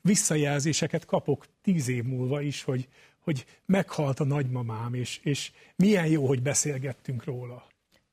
[0.01, 2.87] visszajelzéseket kapok tíz év múlva is, hogy,
[3.19, 7.67] hogy meghalt a nagymamám, és, és milyen jó, hogy beszélgettünk róla.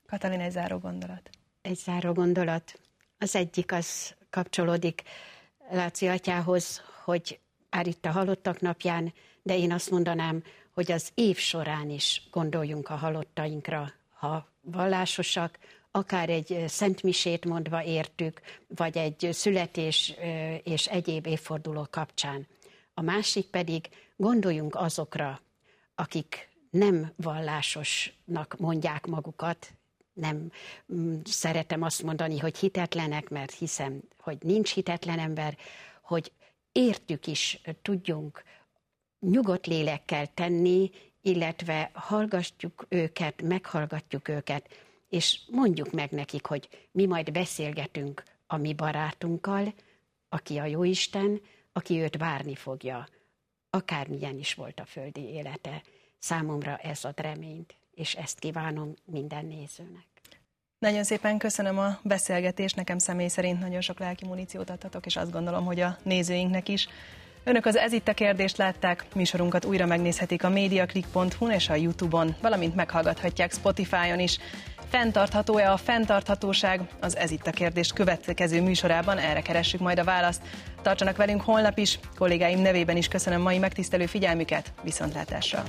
[0.07, 1.31] Katalin, egy záró gondolat.
[1.63, 2.81] Egy záró gondolat.
[3.19, 5.03] Az egyik az kapcsolódik
[5.71, 7.41] Láci atyához, hogy
[7.71, 9.13] már itt a halottak napján,
[9.43, 15.59] de én azt mondanám, hogy az év során is gondoljunk a halottainkra, ha vallásosak,
[15.93, 20.15] akár egy szentmisét mondva értük, vagy egy születés
[20.63, 22.47] és egyéb évforduló kapcsán.
[22.95, 25.41] A másik pedig gondoljunk azokra,
[25.95, 29.73] akik nem vallásosnak mondják magukat,
[30.13, 30.51] nem
[30.95, 35.57] mm, szeretem azt mondani, hogy hitetlenek, mert hiszem, hogy nincs hitetlen ember,
[36.03, 36.33] hogy
[36.73, 38.43] értük is tudjunk
[39.21, 40.91] nyugodt lélekkel tenni,
[41.21, 44.69] illetve hallgatjuk őket, meghallgatjuk őket,
[45.13, 49.75] és mondjuk meg nekik, hogy mi majd beszélgetünk a mi barátunkkal,
[50.29, 51.41] aki a Jóisten,
[51.73, 53.09] aki őt várni fogja,
[53.71, 55.83] akármilyen is volt a földi élete.
[56.19, 60.07] Számomra ez ad reményt és ezt kívánom minden nézőnek.
[60.79, 65.33] Nagyon szépen köszönöm a beszélgetést, nekem személy szerint nagyon sok lelki muníciót adtatok, és azt
[65.33, 66.89] gondolom, hogy a nézőinknek is.
[67.45, 72.37] Önök az Ez itt a kérdést látták, műsorunkat újra megnézhetik a mediaclick.hu-n és a Youtube-on,
[72.41, 74.39] valamint meghallgathatják Spotify-on is.
[74.93, 76.81] Fenntartható-e a fenntarthatóság?
[77.01, 80.43] Az Ez itt a kérdés következő műsorában erre keressük majd a választ.
[80.83, 85.65] Tartsanak velünk holnap is, kollégáim nevében is köszönöm mai megtisztelő figyelmüket, viszontlátásra!